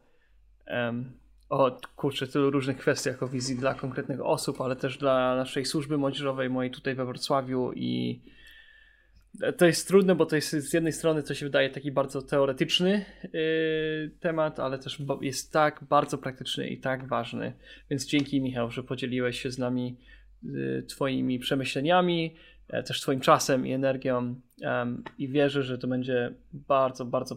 o 1.48 1.78
kurczę, 1.96 2.26
tylu 2.26 2.50
różnych 2.50 2.76
kwestiach 2.76 3.22
o 3.22 3.28
wizji 3.28 3.56
dla 3.56 3.74
konkretnych 3.74 4.20
osób, 4.20 4.60
ale 4.60 4.76
też 4.76 4.98
dla 4.98 5.36
naszej 5.36 5.64
służby 5.64 5.98
młodzieżowej, 5.98 6.50
mojej 6.50 6.70
tutaj 6.70 6.94
we 6.94 7.04
Wrocławiu 7.04 7.72
i 7.72 8.20
to 9.56 9.66
jest 9.66 9.88
trudne, 9.88 10.14
bo 10.14 10.26
to 10.26 10.36
jest 10.36 10.50
z 10.50 10.72
jednej 10.72 10.92
strony 10.92 11.22
to 11.22 11.34
się 11.34 11.46
wydaje 11.46 11.70
taki 11.70 11.92
bardzo 11.92 12.22
teoretyczny 12.22 13.04
yy, 13.22 14.10
temat, 14.20 14.60
ale 14.60 14.78
też 14.78 15.02
jest 15.20 15.52
tak 15.52 15.84
bardzo 15.88 16.18
praktyczny 16.18 16.68
i 16.68 16.80
tak 16.80 17.08
ważny. 17.08 17.52
Więc 17.90 18.06
dzięki 18.06 18.40
Michał, 18.40 18.70
że 18.70 18.82
podzieliłeś 18.82 19.40
się 19.40 19.50
z 19.50 19.58
nami 19.58 19.96
yy, 20.42 20.82
Twoimi 20.88 21.38
przemyśleniami, 21.38 22.34
też 22.68 23.00
Twoim 23.00 23.20
czasem 23.20 23.66
i 23.66 23.72
energią 23.72 24.34
i 25.18 25.28
wierzę, 25.28 25.62
że 25.62 25.78
to 25.78 25.86
będzie 25.88 26.34
bardzo, 26.52 27.04
bardzo 27.04 27.36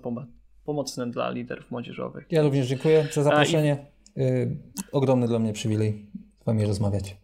pomocne 0.65 1.11
dla 1.11 1.30
liderów 1.30 1.71
młodzieżowych. 1.71 2.25
Ja 2.32 2.41
również 2.41 2.67
dziękuję 2.67 3.07
za 3.11 3.23
zaproszenie. 3.23 3.78
Y, 4.17 4.57
ogromny 4.91 5.28
dla 5.28 5.39
mnie 5.39 5.53
przywilej 5.53 6.05
z 6.41 6.45
Wami 6.45 6.65
rozmawiać. 6.65 7.17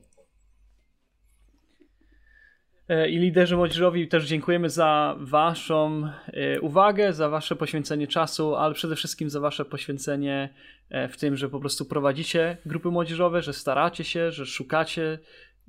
E, 2.89 3.09
I 3.09 3.17
liderzy 3.17 3.55
młodzieżowi 3.55 4.07
też 4.07 4.25
dziękujemy 4.25 4.69
za 4.69 5.15
Waszą 5.19 6.09
e, 6.27 6.61
uwagę, 6.61 7.13
za 7.13 7.29
Wasze 7.29 7.55
poświęcenie 7.55 8.07
czasu, 8.07 8.55
ale 8.55 8.73
przede 8.73 8.95
wszystkim 8.95 9.29
za 9.29 9.39
Wasze 9.39 9.65
poświęcenie 9.65 10.49
e, 10.89 11.07
w 11.07 11.17
tym, 11.17 11.37
że 11.37 11.49
po 11.49 11.59
prostu 11.59 11.85
prowadzicie 11.85 12.57
grupy 12.65 12.89
młodzieżowe, 12.89 13.41
że 13.41 13.53
staracie 13.53 14.03
się, 14.03 14.31
że 14.31 14.45
szukacie 14.45 15.19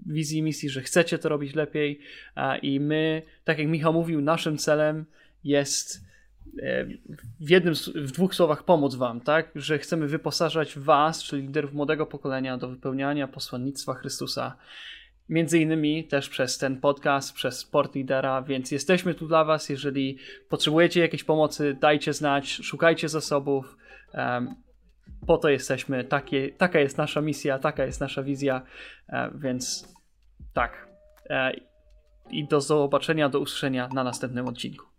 wizji, 0.06 0.42
misji, 0.42 0.70
że 0.70 0.82
chcecie 0.82 1.18
to 1.18 1.28
robić 1.28 1.54
lepiej. 1.54 2.00
I 2.62 2.80
my, 2.80 3.22
tak 3.44 3.58
jak 3.58 3.68
Michał 3.68 3.92
mówił, 3.92 4.20
naszym 4.20 4.58
celem 4.58 5.04
jest 5.44 6.04
w 7.40 7.50
jednym, 7.50 7.74
w 7.94 8.12
dwóch 8.12 8.34
słowach 8.34 8.64
pomóc 8.64 8.94
wam, 8.94 9.20
tak? 9.20 9.50
Że 9.54 9.78
chcemy 9.78 10.06
wyposażać 10.06 10.78
was, 10.78 11.22
czyli 11.22 11.42
liderów 11.42 11.72
młodego 11.72 12.06
pokolenia 12.06 12.58
do 12.58 12.68
wypełniania 12.68 13.28
posłannictwa 13.28 13.94
Chrystusa 13.94 14.56
między 15.28 15.58
innymi 15.58 16.04
też 16.04 16.28
przez 16.28 16.58
ten 16.58 16.80
podcast, 16.80 17.32
przez 17.32 17.58
Sport 17.58 17.94
Lidera, 17.94 18.42
więc 18.42 18.70
jesteśmy 18.70 19.14
tu 19.14 19.26
dla 19.26 19.44
Was. 19.44 19.68
Jeżeli 19.68 20.18
potrzebujecie 20.48 21.00
jakiejś 21.00 21.24
pomocy, 21.24 21.76
dajcie 21.80 22.12
znać, 22.12 22.48
szukajcie 22.48 23.08
zasobów. 23.08 23.76
Po 25.26 25.38
to 25.38 25.48
jesteśmy, 25.48 26.04
takie, 26.04 26.52
taka 26.52 26.80
jest 26.80 26.98
nasza 26.98 27.20
misja, 27.20 27.58
taka 27.58 27.84
jest 27.84 28.00
nasza 28.00 28.22
wizja, 28.22 28.62
e, 29.08 29.30
więc 29.34 29.94
tak. 30.52 30.88
E, 31.30 31.52
I 32.30 32.48
do 32.48 32.60
zobaczenia, 32.60 33.28
do 33.28 33.40
usłyszenia 33.40 33.88
na 33.88 34.04
następnym 34.04 34.48
odcinku. 34.48 34.93